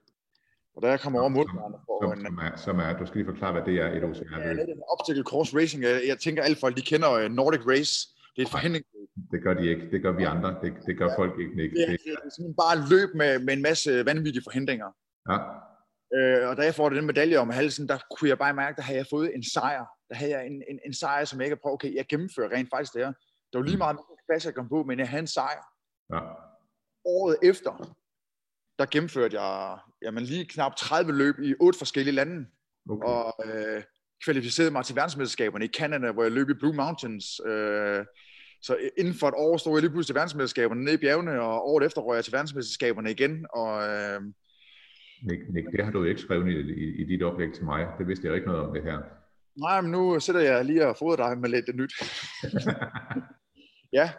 Og 0.75 0.83
da 0.83 0.89
jeg 0.89 1.01
kommer 1.01 1.21
over 1.21 1.29
målmanden 1.29 1.73
som, 1.73 2.01
som, 2.03 2.27
som, 2.27 2.39
er, 2.47 2.57
som 2.57 2.79
er, 2.79 2.99
du 2.99 3.07
skal 3.07 3.17
lige 3.19 3.31
forklare, 3.33 3.53
hvad 3.53 3.63
det 3.63 3.75
er, 3.85 3.89
et 3.97 4.05
OCR-løb. 4.05 4.59
Ja, 4.59 4.67
det 4.67 4.75
er 4.79 4.93
obstacle 4.95 5.25
course 5.25 5.57
racing. 5.59 5.83
Jeg, 5.83 6.03
jeg 6.07 6.19
tænker, 6.19 6.43
alle 6.43 6.57
folk, 6.57 6.77
de 6.77 6.83
kender 6.83 7.13
øh, 7.13 7.31
Nordic 7.31 7.63
Race. 7.73 7.95
Det 8.35 8.43
er 8.43 8.47
et 8.47 8.53
forhindringsløb. 8.57 9.09
Det 9.33 9.43
gør 9.43 9.55
de 9.55 9.65
ikke. 9.73 9.91
Det 9.91 10.03
gør 10.03 10.13
vi 10.13 10.25
andre. 10.25 10.49
Det, 10.63 10.73
det 10.87 10.99
gør 10.99 11.09
ja, 11.11 11.19
folk 11.21 11.35
ikke. 11.41 11.63
ikke. 11.63 11.75
Det, 11.77 11.83
er, 11.83 11.87
det 11.87 12.13
er 12.27 12.31
simpelthen 12.37 12.57
bare 12.65 12.77
løb 12.93 13.11
med, 13.15 13.39
med 13.47 13.53
en 13.59 13.63
masse 13.63 14.07
vanvittige 14.07 14.45
forhindringer. 14.49 14.89
Ja. 15.31 15.39
Øh, 16.17 16.49
og 16.49 16.57
da 16.57 16.63
jeg 16.63 16.75
får 16.75 16.89
den 16.89 17.07
medalje 17.07 17.37
om 17.37 17.51
halsen, 17.51 17.89
der 17.89 17.99
kunne 18.15 18.29
jeg 18.29 18.39
bare 18.39 18.55
mærke, 18.55 18.71
at 18.71 18.77
der 18.77 18.83
havde 18.83 18.99
jeg 18.99 19.07
fået 19.11 19.35
en 19.35 19.45
sejr. 19.55 19.85
Der 20.09 20.15
havde 20.15 20.33
jeg 20.37 20.47
en, 20.47 20.63
en, 20.71 20.79
en 20.87 20.95
sejr, 20.95 21.25
som 21.25 21.39
jeg 21.39 21.47
ikke 21.47 21.57
har 21.57 21.63
prøvet. 21.63 21.75
Okay, 21.75 21.95
jeg 21.95 22.07
gennemfører 22.09 22.51
rent 22.57 22.69
faktisk 22.75 22.93
det 22.95 23.05
her. 23.05 23.13
Det 23.51 23.55
var 23.59 23.63
lige 23.63 23.77
meget 23.77 23.97
plads, 24.29 24.47
jeg 24.47 24.55
kom 24.55 24.69
på, 24.69 24.83
men 24.83 24.99
jeg 24.99 25.09
havde 25.09 25.21
en 25.21 25.27
sejr. 25.27 25.63
Ja. 26.15 26.21
Året 27.05 27.37
efter, 27.43 27.73
der 28.81 28.87
gennemførte 28.87 29.41
jeg 29.41 29.79
jamen, 30.03 30.25
lige 30.25 30.45
knap 30.45 30.77
30 30.77 31.13
løb 31.13 31.35
i 31.43 31.55
otte 31.61 31.79
forskellige 31.79 32.15
lande. 32.15 32.47
Okay. 32.91 33.07
Og 33.07 33.35
øh, 33.45 33.83
kvalificerede 34.25 34.71
mig 34.71 34.85
til 34.85 34.97
verdensmesterskaberne 34.97 35.65
i 35.65 35.69
Canada, 35.69 36.13
hvor 36.13 36.23
jeg 36.23 36.33
løb 36.33 36.51
i 36.51 36.55
Blue 36.55 36.75
Mountains. 36.75 37.41
Øh, 37.47 38.05
så 38.63 38.77
inden 38.99 39.15
for 39.15 39.29
et 39.29 39.35
år 39.37 39.57
stod 39.57 39.73
jeg 39.73 39.83
lige 39.83 39.91
pludselig 39.91 40.07
til 40.07 40.15
verdensmesterskaberne 40.15 40.85
nede 40.85 40.95
i 40.95 40.99
bjergene, 40.99 41.41
og 41.41 41.69
året 41.69 41.87
efter 41.87 42.01
røg 42.01 42.17
jeg 42.17 42.25
til 42.25 42.33
verdensmesterskaberne 42.33 43.11
igen. 43.11 43.47
Og 43.51 43.89
øh, 43.89 44.21
Nick, 45.23 45.43
Nick, 45.55 45.67
det 45.73 45.85
har 45.85 45.93
du 45.93 46.05
ikke 46.05 46.21
skrevet 46.21 46.49
i, 46.49 46.85
i, 46.85 47.03
i 47.03 47.05
dit 47.05 47.23
oplæg 47.23 47.53
til 47.55 47.65
mig. 47.65 47.87
Det 47.99 48.09
vidste 48.09 48.27
jeg 48.27 48.35
ikke 48.35 48.47
noget 48.47 48.63
om 48.67 48.75
det 48.75 48.83
her. 48.83 48.99
Nej, 49.57 49.81
men 49.81 49.91
nu 49.91 50.21
sætter 50.21 50.41
jeg 50.41 50.65
lige 50.65 50.87
og 50.87 50.97
fodrer 50.97 51.29
dig 51.29 51.39
med 51.39 51.49
lidt 51.49 51.77
nyt. 51.77 51.93
ja, 53.99 54.11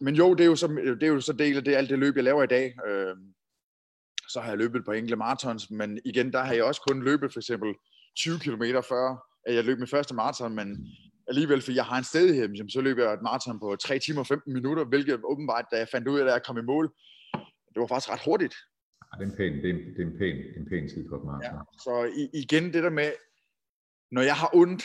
men 0.00 0.14
jo, 0.14 0.34
det 0.34 0.40
er 0.44 0.48
jo, 0.48 0.56
så, 0.56 0.66
det 1.00 1.02
er 1.02 1.12
jo 1.12 1.20
så 1.20 1.32
del 1.32 1.56
af 1.56 1.64
det, 1.64 1.74
alt 1.74 1.90
det 1.90 1.98
løb, 1.98 2.16
jeg 2.16 2.24
laver 2.24 2.42
i 2.42 2.46
dag. 2.46 2.74
Øh, 2.86 3.16
så 4.28 4.40
har 4.40 4.48
jeg 4.48 4.58
løbet 4.58 4.84
på 4.84 4.92
enkelte 4.92 5.16
marathons, 5.16 5.70
men 5.70 6.00
igen, 6.04 6.32
der 6.32 6.44
har 6.44 6.54
jeg 6.54 6.64
også 6.64 6.80
kun 6.88 7.02
løbet 7.02 7.32
for 7.32 7.40
eksempel 7.40 7.74
20 8.16 8.38
km 8.38 8.62
før, 8.88 9.26
at 9.46 9.54
jeg 9.54 9.64
løb 9.64 9.78
min 9.78 9.88
første 9.88 10.14
maraton, 10.14 10.54
men 10.54 10.88
alligevel, 11.28 11.62
fordi 11.62 11.76
jeg 11.76 11.84
har 11.84 11.98
en 11.98 12.04
stedighed, 12.04 12.70
så 12.70 12.80
løb 12.80 12.98
jeg 12.98 13.14
et 13.14 13.22
maraton 13.22 13.60
på 13.60 13.76
3 13.76 13.98
timer 13.98 14.20
og 14.20 14.26
15 14.26 14.52
minutter, 14.52 14.84
hvilket 14.84 15.20
åbenbart, 15.24 15.64
da 15.72 15.76
jeg 15.78 15.88
fandt 15.88 16.08
ud 16.08 16.18
af, 16.18 16.24
at 16.24 16.32
jeg 16.32 16.42
kom 16.42 16.58
i 16.58 16.62
mål, 16.62 16.94
det 17.72 17.80
var 17.80 17.86
faktisk 17.86 18.12
ret 18.12 18.24
hurtigt. 18.24 18.54
Ja, 19.12 19.24
det 19.24 19.26
er 19.26 19.30
en 19.30 19.36
pæn, 19.36 19.52
det 19.52 19.70
er, 19.70 19.74
det 19.94 20.00
er 20.02 20.06
en 20.12 20.18
pæn, 20.18 20.36
en 20.60 20.66
pæn 20.70 20.88
tid 20.88 21.08
på 21.08 21.16
et 21.16 21.24
maraton. 21.24 21.54
Ja, 21.58 21.78
så 21.84 21.92
igen 22.34 22.72
det 22.72 22.82
der 22.82 22.90
med, 22.90 23.10
når 24.10 24.22
jeg 24.22 24.36
har 24.36 24.50
ondt, 24.54 24.84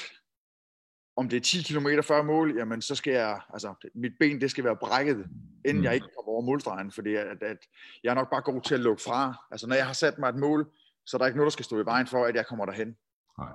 om 1.15 1.30
det 1.30 1.38
er 1.38 1.41
10 1.41 1.74
km 1.74 1.88
før 2.04 2.24
mål, 2.24 2.58
jamen 2.58 2.82
så 2.82 2.95
skal 2.95 3.13
jeg, 3.13 3.39
altså 3.54 3.91
mit 3.95 4.13
ben 4.19 4.41
det 4.41 4.52
skal 4.52 4.63
være 4.63 4.76
brækket, 4.76 5.26
inden 5.65 5.78
mm. 5.78 5.84
jeg 5.84 5.93
ikke 5.93 6.08
kommer 6.17 6.32
over 6.32 6.41
målstregen, 6.41 6.91
fordi 6.91 7.15
at, 7.15 7.43
at 7.43 7.58
jeg 8.04 8.10
er 8.10 8.15
nok 8.15 8.30
bare 8.30 8.41
god 8.41 8.62
til 8.62 8.74
at 8.74 8.80
lukke 8.80 9.02
fra. 9.02 9.45
Altså 9.52 9.67
når 9.67 9.76
jeg 9.76 9.86
har 9.86 9.93
sat 9.93 10.19
mig 10.19 10.30
et 10.30 10.36
mål, 10.36 10.71
så 11.06 11.17
er 11.17 11.19
der 11.19 11.26
ikke 11.26 11.38
noget, 11.38 11.47
der 11.52 11.52
skal 11.52 11.65
stå 11.65 11.82
i 11.82 11.86
vejen 11.86 12.08
for, 12.08 12.26
at 12.26 12.36
jeg 12.36 12.45
kommer 12.45 12.65
derhen. 12.65 12.95
Nej. 13.38 13.52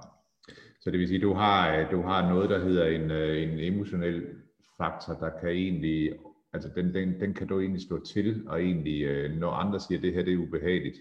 Så 0.80 0.90
det 0.90 0.98
vil 0.98 1.08
sige, 1.08 1.16
at 1.16 1.22
du 1.22 1.34
har, 1.34 1.90
du 1.90 2.02
har 2.02 2.28
noget, 2.28 2.50
der 2.50 2.64
hedder 2.64 2.86
en, 2.86 3.10
øh, 3.10 3.42
en 3.42 3.74
emotionel 3.74 4.26
faktor, 4.78 5.14
der 5.14 5.30
kan 5.40 5.48
egentlig 5.48 6.12
altså 6.52 6.70
den, 6.74 6.94
den, 6.94 7.20
den 7.20 7.34
kan 7.34 7.46
du 7.46 7.60
egentlig 7.60 7.82
stå 7.82 8.04
til, 8.04 8.48
og 8.48 8.62
egentlig, 8.62 9.02
øh, 9.02 9.38
når 9.40 9.50
andre 9.50 9.80
siger, 9.80 9.98
at 9.98 10.02
det 10.02 10.14
her 10.14 10.22
det 10.22 10.34
er 10.34 10.38
ubehageligt, 10.38 10.98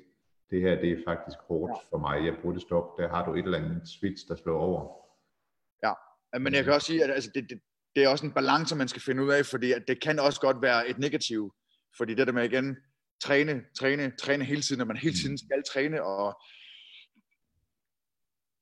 det 0.50 0.62
her 0.62 0.82
det 0.82 0.92
er 0.92 0.98
faktisk 1.06 1.38
hårdt 1.48 1.72
ja. 1.72 1.96
for 1.96 1.98
mig, 1.98 2.26
jeg 2.26 2.36
burde 2.42 2.60
stoppe, 2.60 3.02
der 3.02 3.10
har 3.10 3.26
du 3.26 3.34
et 3.34 3.46
eller 3.46 3.58
andet 3.58 3.88
switch, 3.88 4.28
der 4.28 4.36
slår 4.36 4.60
over. 4.60 4.82
Ja, 5.84 5.94
men 6.42 6.54
jeg 6.54 6.64
kan 6.64 6.74
også 6.74 6.88
sige, 6.88 7.04
at 7.04 7.12
altså, 7.12 7.32
det, 7.36 7.50
det, 7.50 7.60
det 7.96 8.04
er 8.04 8.08
også 8.08 8.26
en 8.26 8.32
balance, 8.32 8.76
man 8.76 8.88
skal 8.88 9.02
finde 9.02 9.24
ud 9.24 9.32
af, 9.32 9.46
fordi 9.46 9.72
at 9.72 9.84
det 9.88 10.02
kan 10.02 10.20
også 10.20 10.42
godt 10.42 10.62
være 10.62 10.90
et 10.90 10.98
negativ, 10.98 11.54
fordi 11.98 12.14
det 12.14 12.28
der 12.28 12.34
med 12.34 12.44
igen, 12.44 12.78
træne, 13.24 13.62
træne, 13.80 14.12
træne 14.20 14.46
hele 14.46 14.62
tiden, 14.62 14.82
at 14.82 14.88
man 14.88 14.98
hele 14.98 15.16
tiden 15.16 15.38
skal 15.38 15.64
træne, 15.74 16.04
og 16.04 16.42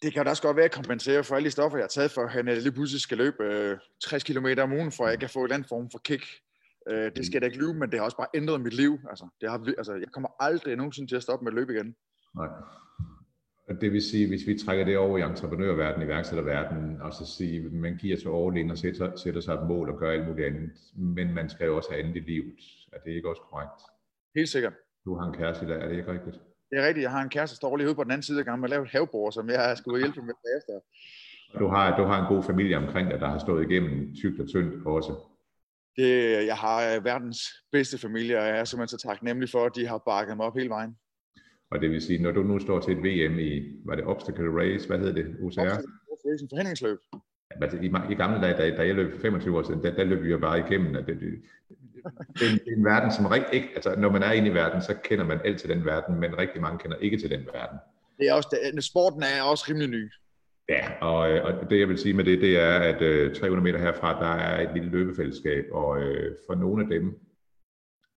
det 0.01 0.13
kan 0.13 0.25
da 0.25 0.29
også 0.29 0.43
godt 0.43 0.57
være 0.57 0.65
at 0.65 0.71
kompensere 0.71 1.23
for 1.23 1.35
alle 1.35 1.45
de 1.45 1.51
stoffer, 1.51 1.77
jeg 1.77 1.83
har 1.83 1.87
taget 1.87 2.11
for, 2.11 2.21
at 2.21 2.47
jeg 2.47 2.61
lige 2.61 2.71
pludselig 2.71 3.01
skal 3.01 3.17
løbe 3.17 3.43
øh, 3.43 3.77
60 4.03 4.23
km 4.23 4.47
om 4.57 4.73
ugen, 4.73 4.91
for 4.91 5.05
at 5.05 5.11
jeg 5.11 5.19
kan 5.19 5.29
få 5.29 5.39
en 5.39 5.45
eller 5.45 5.55
anden 5.55 5.69
form 5.69 5.89
for 5.91 5.99
kick. 5.99 6.25
Øh, 6.89 7.11
det 7.15 7.25
skal 7.25 7.33
jeg 7.33 7.41
da 7.41 7.45
ikke 7.45 7.57
lyve, 7.57 7.73
men 7.73 7.91
det 7.91 7.99
har 7.99 8.05
også 8.05 8.17
bare 8.17 8.35
ændret 8.35 8.61
mit 8.61 8.73
liv. 8.73 8.99
Altså, 9.09 9.27
det 9.41 9.49
har, 9.49 9.73
altså, 9.77 9.93
jeg 9.93 10.11
kommer 10.13 10.29
aldrig 10.39 10.75
nogensinde 10.75 11.11
til 11.11 11.15
at 11.15 11.23
stoppe 11.23 11.43
med 11.43 11.51
at 11.51 11.55
løbe 11.55 11.73
igen. 11.73 11.95
Nej. 12.35 12.47
Og 13.73 13.81
det 13.81 13.93
vil 13.93 14.01
sige, 14.01 14.27
hvis 14.27 14.47
vi 14.47 14.59
trækker 14.59 14.85
det 14.85 14.97
over 14.97 15.17
i 15.17 15.21
entreprenørverdenen, 15.21 16.07
iværksætterverdenen, 16.07 17.01
og 17.01 17.13
så 17.13 17.25
sige, 17.37 17.69
man 17.69 17.97
giver 17.97 18.17
sig 18.17 18.31
all 18.31 18.71
og 18.71 18.77
sætter, 18.77 19.15
sætter 19.15 19.41
sig 19.41 19.53
et 19.53 19.67
mål 19.67 19.89
og 19.89 19.97
gør 19.99 20.11
alt 20.11 20.27
muligt 20.27 20.47
andet, 20.47 20.71
men 20.95 21.33
man 21.33 21.49
skal 21.49 21.65
jo 21.65 21.75
også 21.77 21.89
have 21.91 22.03
andet 22.03 22.15
i 22.15 22.19
livet. 22.19 22.59
Er 22.93 22.97
det 23.05 23.11
ikke 23.11 23.29
også 23.29 23.41
korrekt? 23.49 23.81
Helt 24.35 24.49
sikkert. 24.49 24.73
Du 25.05 25.15
har 25.15 25.27
en 25.27 25.33
kæreste 25.33 25.65
i 25.65 25.67
dag, 25.67 25.81
er 25.81 25.87
det 25.87 25.97
ikke 25.97 26.11
rigtigt? 26.11 26.35
Det 26.69 26.79
er 26.79 26.87
rigtigt. 26.87 27.03
Jeg 27.03 27.11
har 27.11 27.21
en 27.21 27.29
kæreste, 27.29 27.53
der 27.53 27.55
står 27.55 27.77
lige 27.77 27.87
ude 27.87 27.95
på 27.95 28.03
den 28.03 28.11
anden 28.11 28.23
side 28.23 28.39
af 28.39 28.45
gangen 28.45 28.63
og 28.63 28.69
laver 28.69 28.83
et 28.83 28.91
havebord, 28.91 29.31
som 29.31 29.49
jeg 29.49 29.77
skulle 29.77 29.99
hjælpe 29.99 30.21
med 30.21 30.33
efter. 30.57 30.73
Du 31.59 31.67
har, 31.67 31.97
du 31.97 32.03
har 32.03 32.21
en 32.21 32.35
god 32.35 32.43
familie 32.43 32.77
omkring 32.77 33.11
dig, 33.11 33.19
der 33.19 33.27
har 33.27 33.39
stået 33.39 33.71
igennem 33.71 34.15
tygt 34.15 34.41
og 34.41 34.47
tyndt 34.47 34.85
også. 34.85 35.13
Det, 35.95 36.11
jeg 36.45 36.57
har 36.57 36.99
verdens 36.99 37.39
bedste 37.71 37.97
familie, 37.97 38.39
og 38.39 38.47
jeg 38.47 38.59
er 38.59 38.63
simpelthen 38.63 38.99
så 38.99 39.07
taknemmelig 39.07 39.49
for, 39.49 39.65
at 39.65 39.75
de 39.75 39.87
har 39.87 39.97
bakket 39.97 40.37
mig 40.37 40.45
op 40.45 40.57
hele 40.57 40.69
vejen. 40.69 40.97
Og 41.73 41.81
det 41.81 41.91
vil 41.91 42.01
sige, 42.01 42.21
når 42.21 42.31
du 42.31 42.43
nu 42.43 42.59
står 42.59 42.79
til 42.79 42.93
et 42.97 43.03
VM 43.03 43.39
i, 43.39 43.81
var 43.85 43.95
det 43.95 44.05
Obstacle 44.05 44.61
Race, 44.61 44.87
hvad 44.87 44.99
hedder 44.99 45.13
det, 45.13 45.25
OCR? 45.41 45.59
Obstacle 46.11 46.47
forhindringsløb. 46.49 46.97
Altså, 47.61 47.77
i, 47.77 47.85
I 48.11 48.15
gamle 48.15 48.41
dage, 48.41 48.57
da, 48.57 48.77
da 48.77 48.85
jeg 48.85 48.95
løb 48.95 49.21
25 49.21 49.57
år 49.57 49.63
siden, 49.63 49.83
der, 49.83 49.95
der 49.95 50.03
løb 50.03 50.23
vi 50.23 50.31
jo 50.31 50.37
bare 50.37 50.59
igennem. 50.59 50.95
At 50.95 51.05
det, 51.07 51.19
det, 51.19 51.31
det, 52.39 52.67
er 52.67 52.75
en 52.77 52.85
verden, 52.85 53.11
som 53.11 53.25
rigtig 53.25 53.53
ikke, 53.53 53.69
altså 53.75 53.95
når 53.97 54.11
man 54.11 54.23
er 54.23 54.31
inde 54.31 54.47
i 54.47 54.53
verden, 54.53 54.81
så 54.81 54.95
kender 55.03 55.25
man 55.25 55.39
alt 55.45 55.59
til 55.59 55.69
den 55.69 55.85
verden, 55.85 56.19
men 56.19 56.37
rigtig 56.37 56.61
mange 56.61 56.79
kender 56.79 56.97
ikke 56.97 57.17
til 57.17 57.29
den 57.29 57.45
verden. 57.53 57.77
Det 58.19 58.29
er 58.29 58.33
også, 58.33 58.71
det, 58.75 58.83
sporten 58.83 59.23
er 59.23 59.41
også 59.41 59.65
rimelig 59.69 59.89
ny. 59.89 60.11
Ja, 60.69 60.83
og, 61.01 61.19
og 61.19 61.69
det 61.69 61.79
jeg 61.79 61.89
vil 61.89 61.97
sige 61.97 62.13
med 62.13 62.23
det, 62.23 62.41
det 62.41 62.59
er, 62.59 62.79
at 62.79 63.01
øh, 63.01 63.35
300 63.35 63.63
meter 63.63 63.79
herfra, 63.79 64.19
der 64.19 64.33
er 64.43 64.69
et 64.69 64.73
lille 64.73 64.89
løbefællesskab, 64.89 65.65
og 65.71 66.01
øh, 66.01 66.35
for 66.47 66.55
nogle 66.55 66.83
af 66.83 66.89
dem, 66.89 67.19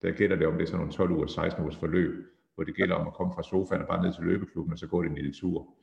der 0.03 0.11
gælder 0.11 0.37
det 0.37 0.47
om, 0.47 0.55
det 0.55 0.63
er 0.63 0.67
sådan 0.67 0.79
nogle 0.79 0.93
12 0.93 1.11
uger, 1.11 1.27
16 1.27 1.63
ugers 1.63 1.77
forløb, 1.77 2.15
hvor 2.57 2.65
det 2.65 2.77
gælder 2.77 2.95
om 2.95 3.07
at 3.07 3.15
komme 3.15 3.35
fra 3.35 3.43
sofaen 3.43 3.83
og 3.83 3.89
bare 3.89 4.03
ned 4.03 4.13
til 4.15 4.25
løbeklubben, 4.25 4.73
og 4.73 4.79
så 4.79 4.87
går 4.87 5.03
det 5.03 5.09
en 5.09 5.17
lille 5.17 5.33
tur. 5.33 5.75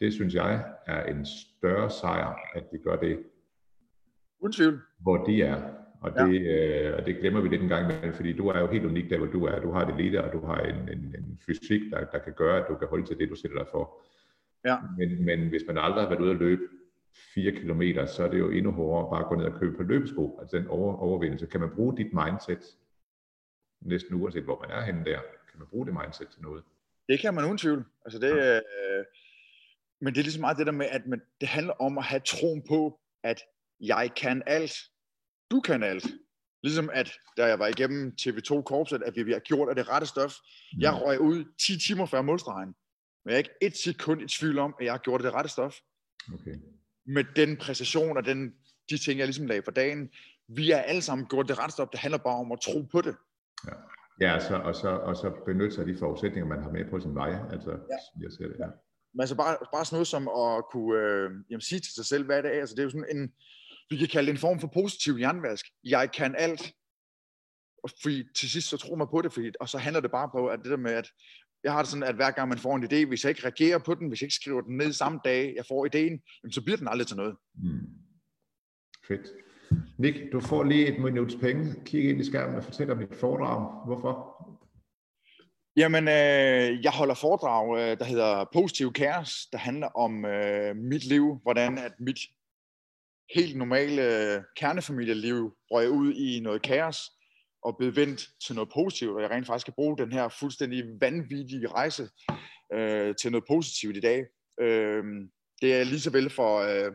Det 0.00 0.12
synes 0.12 0.34
jeg 0.34 0.64
er 0.86 1.04
en 1.04 1.26
større 1.26 1.90
sejr, 1.90 2.36
at 2.54 2.64
de 2.72 2.78
gør 2.78 2.96
det. 2.96 3.22
Uden 4.40 4.52
tvivl. 4.52 4.80
Hvor 4.98 5.24
de 5.24 5.42
er. 5.42 5.62
Og 6.00 6.10
det, 6.12 6.44
ja. 6.44 6.90
øh, 6.90 6.98
og 6.98 7.06
det 7.06 7.18
glemmer 7.18 7.40
vi 7.40 7.48
lidt 7.48 7.62
en 7.62 7.68
gang 7.68 7.84
imellem, 7.84 8.14
fordi 8.14 8.32
du 8.32 8.48
er 8.48 8.60
jo 8.60 8.66
helt 8.66 8.84
unik 8.84 9.10
der, 9.10 9.18
hvor 9.18 9.26
du 9.26 9.44
er. 9.44 9.60
Du 9.60 9.70
har 9.70 9.84
det 9.84 9.96
lille, 9.96 10.24
og 10.24 10.32
du 10.32 10.46
har 10.46 10.56
en, 10.60 10.88
en, 10.88 11.14
en 11.18 11.38
fysik, 11.46 11.80
der, 11.92 12.04
der 12.04 12.18
kan 12.18 12.32
gøre, 12.36 12.60
at 12.60 12.68
du 12.68 12.74
kan 12.74 12.88
holde 12.88 13.06
til 13.06 13.18
det, 13.18 13.28
du 13.28 13.34
sætter 13.34 13.58
dig 13.58 13.66
for. 13.70 14.00
Ja. 14.64 14.76
Men, 14.98 15.24
men 15.24 15.48
hvis 15.48 15.62
man 15.66 15.78
aldrig 15.78 16.02
har 16.02 16.08
været 16.08 16.20
ude 16.20 16.30
at 16.30 16.36
løbe 16.36 16.62
4 17.34 17.52
km, 17.52 17.82
så 18.06 18.24
er 18.24 18.30
det 18.30 18.38
jo 18.38 18.50
endnu 18.50 18.72
hårdere 18.72 19.10
bare 19.10 19.20
at 19.20 19.28
gå 19.28 19.34
ned 19.34 19.44
og 19.44 19.60
købe 19.60 19.76
på 19.76 19.82
løbesko. 19.82 20.38
Altså 20.40 20.56
den 20.56 20.66
over, 20.66 20.96
overvindelse. 20.96 21.46
Kan 21.46 21.60
man 21.60 21.70
bruge 21.74 21.96
dit 21.96 22.12
mindset, 22.12 22.64
næsten 23.80 24.14
uanset 24.14 24.44
hvor 24.44 24.60
man 24.60 24.78
er 24.78 24.84
henne 24.84 25.04
der, 25.04 25.20
kan 25.58 25.64
man 25.64 25.70
bruge 25.70 25.86
det 25.86 25.94
mindset 25.94 26.28
til 26.28 26.42
noget? 26.42 26.64
Det 27.08 27.20
kan 27.20 27.34
man 27.34 27.44
uden 27.44 27.58
tvivl. 27.58 27.84
Altså 28.04 28.18
det, 28.18 28.36
ja. 28.36 28.56
øh, 28.56 29.04
men 30.00 30.14
det 30.14 30.20
er 30.20 30.24
ligesom 30.24 30.40
meget 30.40 30.58
det 30.58 30.66
der 30.66 30.72
med, 30.72 30.86
at 30.86 31.06
man, 31.06 31.20
det 31.40 31.48
handler 31.48 31.72
om 31.72 31.98
at 31.98 32.04
have 32.04 32.20
troen 32.20 32.62
på, 32.68 33.00
at 33.24 33.42
jeg 33.80 34.10
kan 34.16 34.42
alt. 34.46 34.74
Du 35.50 35.60
kan 35.60 35.82
alt. 35.82 36.06
Ligesom 36.62 36.90
at, 36.92 37.12
da 37.36 37.46
jeg 37.46 37.58
var 37.58 37.66
igennem 37.66 38.14
TV2 38.20 38.62
Korpset, 38.62 39.02
at 39.02 39.26
vi 39.26 39.32
har 39.32 39.38
gjort 39.38 39.68
af 39.68 39.74
det 39.74 39.88
rette 39.88 40.06
stof. 40.06 40.34
Mm. 40.72 40.80
Jeg 40.80 40.94
røg 40.94 41.20
ud 41.20 41.44
10 41.66 41.78
timer 41.78 42.06
før 42.06 42.22
målstregen. 42.22 42.74
Men 43.24 43.30
jeg 43.30 43.34
er 43.34 43.38
ikke 43.38 43.54
et 43.62 43.76
sekund 43.76 44.22
i 44.22 44.26
tvivl 44.26 44.58
om, 44.58 44.74
at 44.80 44.84
jeg 44.84 44.92
har 44.92 44.98
gjort 44.98 45.22
det 45.22 45.34
rette 45.34 45.50
stof. 45.50 45.76
Okay. 46.34 46.56
Med 47.06 47.24
den 47.36 47.56
præcision 47.56 48.16
og 48.16 48.24
den, 48.24 48.54
de 48.90 48.98
ting, 48.98 49.18
jeg 49.18 49.26
ligesom 49.26 49.46
lagde 49.46 49.62
for 49.62 49.70
dagen. 49.70 50.10
Vi 50.48 50.70
er 50.70 50.78
alle 50.78 51.02
sammen 51.02 51.26
gjort 51.26 51.48
det 51.48 51.58
rette 51.58 51.72
stof. 51.72 51.88
Det 51.88 52.00
handler 52.00 52.18
bare 52.18 52.36
om 52.36 52.52
at 52.52 52.60
tro 52.60 52.82
på 52.82 53.00
det. 53.00 53.16
Ja. 53.66 53.72
Ja, 54.20 54.40
så, 54.40 54.54
og, 54.56 54.74
så, 54.74 54.88
og 54.88 55.16
så 55.16 55.30
benytte 55.46 55.74
sig 55.74 55.82
af 55.82 55.86
de 55.92 55.98
forudsætninger, 55.98 56.48
man 56.48 56.62
har 56.62 56.70
med 56.70 56.90
på 56.90 57.00
sin 57.00 57.14
vej. 57.14 57.30
Altså, 57.52 57.70
ja. 57.70 58.22
jeg 58.22 58.32
ser 58.32 58.48
det, 58.48 58.56
ja. 58.58 58.66
Men 59.14 59.20
altså 59.20 59.36
bare, 59.36 59.56
bare 59.72 59.84
sådan 59.84 59.94
noget 59.94 60.06
som 60.06 60.28
at 60.28 60.64
kunne 60.72 60.98
øh, 61.02 61.30
jamen, 61.50 61.60
sige 61.60 61.80
til 61.80 61.94
sig 61.94 62.04
selv, 62.04 62.24
hvad 62.24 62.42
det 62.42 62.56
er. 62.56 62.60
Altså, 62.60 62.74
det 62.74 62.80
er 62.80 62.84
jo 62.84 62.90
sådan 62.90 63.16
en, 63.16 63.32
vi 63.90 63.96
kan 63.96 64.08
kalde 64.08 64.26
det 64.26 64.32
en 64.32 64.40
form 64.46 64.60
for 64.60 64.70
positiv 64.74 65.12
jernvask. 65.20 65.66
Jeg 65.84 66.12
kan 66.12 66.34
alt. 66.38 66.72
Og 67.82 67.90
fordi 68.02 68.24
til 68.36 68.50
sidst 68.50 68.68
så 68.68 68.76
tror 68.76 68.96
man 68.96 69.08
på 69.10 69.22
det, 69.22 69.32
fordi, 69.32 69.50
og 69.60 69.68
så 69.68 69.78
handler 69.78 70.00
det 70.00 70.10
bare 70.10 70.30
på, 70.34 70.46
at 70.46 70.58
det 70.62 70.70
der 70.70 70.76
med, 70.76 70.92
at 70.92 71.10
jeg 71.64 71.72
har 71.72 71.82
det 71.82 71.90
sådan, 71.90 72.02
at 72.02 72.14
hver 72.14 72.30
gang 72.30 72.48
man 72.48 72.58
får 72.58 72.76
en 72.76 72.84
idé, 72.84 73.08
hvis 73.08 73.24
jeg 73.24 73.30
ikke 73.30 73.44
reagerer 73.44 73.78
på 73.78 73.94
den, 73.94 74.08
hvis 74.08 74.20
jeg 74.20 74.26
ikke 74.26 74.34
skriver 74.34 74.60
den 74.60 74.76
ned 74.76 74.92
samme 74.92 75.20
dag, 75.24 75.54
jeg 75.56 75.64
får 75.68 75.86
ideen, 75.86 76.22
jamen, 76.42 76.52
så 76.52 76.62
bliver 76.64 76.76
den 76.76 76.88
aldrig 76.88 77.06
til 77.06 77.16
noget. 77.16 77.36
Mm. 77.54 77.88
Fedt. 79.08 79.26
Nick, 79.98 80.32
du 80.32 80.40
får 80.40 80.64
lige 80.64 80.86
et 80.86 81.02
minuts 81.02 81.34
penge. 81.34 81.74
Kig 81.84 82.10
ind 82.10 82.20
i 82.20 82.24
skærmen 82.24 82.56
og 82.56 82.64
fortæl 82.64 82.90
om 82.90 82.98
dit 82.98 83.14
foredrag. 83.14 83.86
Hvorfor? 83.86 84.38
Jamen, 85.76 86.08
øh, 86.08 86.84
jeg 86.84 86.92
holder 86.92 87.14
foredrag, 87.14 87.78
øh, 87.78 87.98
der 87.98 88.04
hedder 88.04 88.44
Positive 88.52 88.92
Cares, 88.92 89.46
der 89.52 89.58
handler 89.58 89.86
om 89.86 90.24
øh, 90.24 90.76
mit 90.76 91.04
liv, 91.04 91.40
hvordan 91.42 91.78
at 91.78 91.92
mit 92.00 92.18
helt 93.34 93.56
normale 93.56 94.02
øh, 94.02 94.42
kernefamilieliv 94.56 95.52
røg 95.70 95.90
ud 95.90 96.14
i 96.14 96.40
noget 96.40 96.62
kaos 96.62 97.10
og 97.62 97.76
blev 97.78 97.96
vendt 97.96 98.28
til 98.46 98.54
noget 98.54 98.70
positivt, 98.74 99.16
og 99.16 99.22
jeg 99.22 99.30
rent 99.30 99.46
faktisk 99.46 99.64
kan 99.64 99.74
bruge 99.74 99.98
den 99.98 100.12
her 100.12 100.28
fuldstændig 100.28 100.84
vanvittige 101.00 101.68
rejse 101.68 102.08
øh, 102.72 103.14
til 103.20 103.32
noget 103.32 103.44
positivt 103.48 103.96
i 103.96 104.00
dag. 104.00 104.26
Øh, 104.60 105.04
det 105.62 105.74
er 105.74 105.84
lige 105.84 106.00
så 106.00 106.10
vel 106.10 106.30
for 106.30 106.58
øh, 106.58 106.92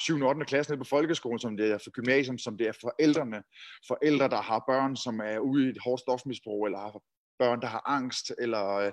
7. 0.00 0.20
og 0.20 0.28
8. 0.28 0.44
klasse 0.44 0.72
nede 0.72 0.78
på 0.78 0.88
folkeskolen, 0.88 1.38
som 1.38 1.56
det 1.56 1.70
er 1.70 1.78
for 1.78 1.90
gymnasium, 1.90 2.38
som 2.38 2.58
det 2.58 2.68
er 2.68 2.72
forældrene. 2.80 3.42
Forældre, 3.88 4.28
der 4.28 4.42
har 4.42 4.64
børn, 4.68 4.96
som 4.96 5.20
er 5.20 5.38
ude 5.38 5.66
i 5.66 5.68
et 5.68 5.78
hårdt 5.84 6.00
stofmisbrug, 6.00 6.66
eller 6.66 6.78
har 6.78 7.00
børn, 7.38 7.60
der 7.60 7.66
har 7.66 7.82
angst, 7.86 8.32
eller 8.38 8.66
øh, 8.66 8.92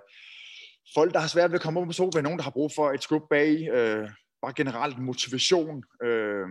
folk, 0.96 1.14
der 1.14 1.20
har 1.20 1.28
svært 1.28 1.52
ved 1.52 1.60
at 1.60 1.64
komme 1.64 1.80
op 1.80 1.88
på 1.88 1.94
sofaen, 1.94 2.24
nogen, 2.24 2.40
der 2.40 2.44
har 2.44 2.52
brug 2.52 2.72
for 2.76 2.92
et 2.92 3.04
skub 3.04 3.24
bag, 3.30 3.70
øh, 3.70 4.10
bare 4.42 4.54
generelt 4.56 5.00
motivation, 5.00 5.84
øh, 6.04 6.48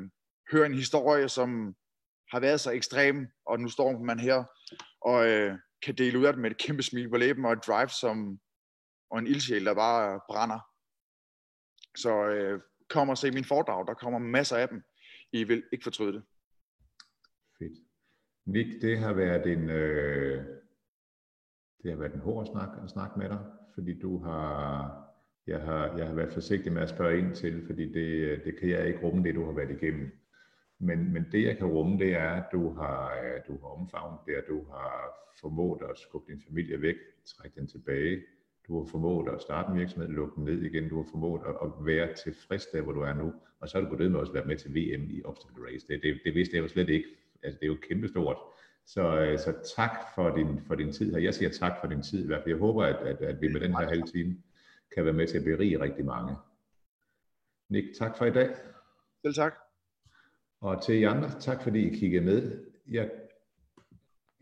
høre 0.52 0.66
en 0.66 0.74
historie, 0.74 1.28
som 1.28 1.74
har 2.32 2.40
været 2.40 2.60
så 2.60 2.70
ekstrem, 2.70 3.26
og 3.46 3.60
nu 3.60 3.68
står 3.68 3.98
man 3.98 4.18
her 4.20 4.44
og 5.00 5.28
øh, 5.28 5.58
kan 5.82 5.94
dele 5.94 6.18
ud 6.18 6.24
af 6.24 6.32
det 6.32 6.42
med 6.42 6.50
et 6.50 6.58
kæmpe 6.58 6.82
smil 6.82 7.10
på 7.10 7.16
læben 7.16 7.44
og 7.44 7.52
et 7.52 7.66
drive, 7.66 7.88
som, 7.88 8.38
og 9.10 9.18
en 9.18 9.26
ildsjæl, 9.26 9.64
der 9.64 9.74
bare 9.74 10.20
brænder. 10.28 10.60
Så 11.96 12.26
øh, 12.26 12.60
kom 12.88 13.08
og 13.08 13.18
se 13.18 13.30
min 13.30 13.44
foredrag, 13.44 13.86
der 13.86 13.94
kommer 13.94 14.18
masser 14.18 14.56
af 14.56 14.68
dem. 14.68 14.82
I 15.32 15.44
vil 15.44 15.62
ikke 15.72 15.82
fortryde 15.82 16.12
det. 16.12 16.22
Fedt. 17.58 17.78
Nick, 18.46 18.82
det 18.82 18.98
har 18.98 19.12
været 19.12 19.46
en, 19.46 19.70
øh, 19.70 20.44
det 21.82 21.90
har 21.90 21.98
været 21.98 22.14
en 22.14 22.20
hård 22.20 22.46
snak 22.46 22.68
at 22.84 22.90
snakke 22.90 23.18
med 23.18 23.28
dig, 23.28 23.38
fordi 23.74 23.98
du 23.98 24.18
har, 24.18 25.06
jeg 25.46 25.60
har, 25.60 25.96
jeg 25.98 26.06
har 26.06 26.14
været 26.14 26.32
forsigtig 26.32 26.72
med 26.72 26.82
at 26.82 26.88
spørge 26.88 27.18
ind 27.18 27.34
til, 27.34 27.66
fordi 27.66 27.92
det, 27.92 28.06
øh, 28.06 28.44
det 28.44 28.58
kan 28.58 28.68
jeg 28.68 28.86
ikke 28.86 29.00
rumme 29.02 29.24
det, 29.24 29.34
du 29.34 29.44
har 29.44 29.52
været 29.52 29.82
igennem. 29.82 30.10
Men, 30.78 31.12
men 31.12 31.26
det, 31.32 31.44
jeg 31.44 31.56
kan 31.56 31.66
rumme, 31.66 31.98
det 31.98 32.14
er, 32.14 32.30
at 32.30 32.48
du 32.52 32.72
har, 32.72 33.20
øh, 33.22 33.40
du 33.48 33.60
har 33.60 33.68
omfavnet 33.68 34.20
det, 34.26 34.34
at 34.34 34.44
du 34.48 34.64
har 34.64 35.14
formået 35.40 35.82
at 35.82 35.98
skubbe 35.98 36.32
din 36.32 36.42
familie 36.48 36.82
væk, 36.82 36.96
trække 37.24 37.60
den 37.60 37.66
tilbage. 37.66 38.22
Du 38.68 38.78
har 38.78 38.86
formået 38.90 39.28
at 39.34 39.42
starte 39.42 39.72
en 39.72 39.78
virksomhed, 39.78 40.08
lukke 40.08 40.34
den 40.36 40.44
ned 40.44 40.62
igen. 40.62 40.88
Du 40.88 40.96
har 40.96 41.08
formået 41.10 41.42
at, 41.46 41.54
at 41.62 41.86
være 41.86 42.14
tilfreds 42.14 42.66
der, 42.66 42.82
hvor 42.82 42.92
du 42.92 43.00
er 43.00 43.14
nu. 43.14 43.32
Og 43.60 43.68
så 43.68 43.78
har 43.78 43.84
du 43.84 43.96
på 43.96 44.02
det 44.02 44.10
med 44.10 44.20
også 44.20 44.32
været 44.32 44.46
med 44.46 44.56
til 44.56 44.70
VM 44.70 45.10
i 45.10 45.22
Obstacle 45.24 45.64
Race. 45.66 45.86
Det, 45.88 46.02
det, 46.02 46.20
det 46.24 46.34
vidste 46.34 46.56
jeg 46.56 46.62
jo 46.62 46.68
slet 46.68 46.88
ikke. 46.88 47.08
Altså, 47.42 47.58
det 47.60 47.66
er 47.66 47.68
jo 47.68 47.76
kæmpestort. 47.88 48.36
Så, 48.86 49.20
øh, 49.20 49.38
så 49.38 49.54
tak 49.76 49.90
for 50.14 50.36
din, 50.36 50.60
for 50.66 50.74
din 50.74 50.92
tid 50.92 51.12
her. 51.12 51.18
Jeg 51.18 51.34
siger 51.34 51.50
tak 51.50 51.72
for 51.80 51.88
din 51.88 52.02
tid 52.02 52.24
i 52.24 52.26
hvert 52.26 52.42
fald. 52.42 52.54
Jeg 52.54 52.58
håber, 52.58 52.84
at, 52.84 52.96
at, 52.96 53.16
at 53.16 53.40
vi 53.40 53.48
med 53.48 53.60
den 53.60 53.70
her 53.70 53.88
halve 53.88 54.06
time 54.06 54.36
kan 54.94 55.04
være 55.04 55.14
med 55.14 55.26
til 55.26 55.38
at 55.38 55.44
berige 55.44 55.80
rigtig 55.80 56.04
mange. 56.04 56.36
Nick, 57.68 57.86
tak 57.98 58.18
for 58.18 58.24
i 58.24 58.30
dag. 58.30 58.48
Selv 59.22 59.34
tak. 59.34 59.54
Og 60.60 60.82
til 60.82 61.00
jer 61.00 61.10
andre, 61.10 61.30
tak 61.40 61.62
fordi 61.62 61.90
I 61.90 61.96
kiggede 61.96 62.24
med. 62.24 62.64
Jeg, 62.90 63.10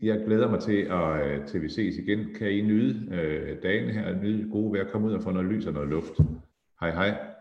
jeg 0.01 0.23
glæder 0.25 0.49
mig 0.49 0.59
til, 0.59 0.77
at, 0.81 1.27
øh, 1.27 1.47
til 1.47 1.61
vi 1.61 1.69
ses 1.69 1.97
igen. 1.97 2.33
Kan 2.35 2.51
I 2.51 2.61
nyde 2.61 3.15
øh, 3.15 3.63
dagen 3.63 3.89
her, 3.89 4.21
nyde 4.21 4.49
gode 4.51 4.73
vejr, 4.73 4.91
komme 4.91 5.07
ud 5.07 5.13
og 5.13 5.23
få 5.23 5.31
noget 5.31 5.49
lys 5.49 5.65
og 5.65 5.73
noget 5.73 5.89
luft. 5.89 6.13
Hej 6.79 6.91
hej. 6.91 7.34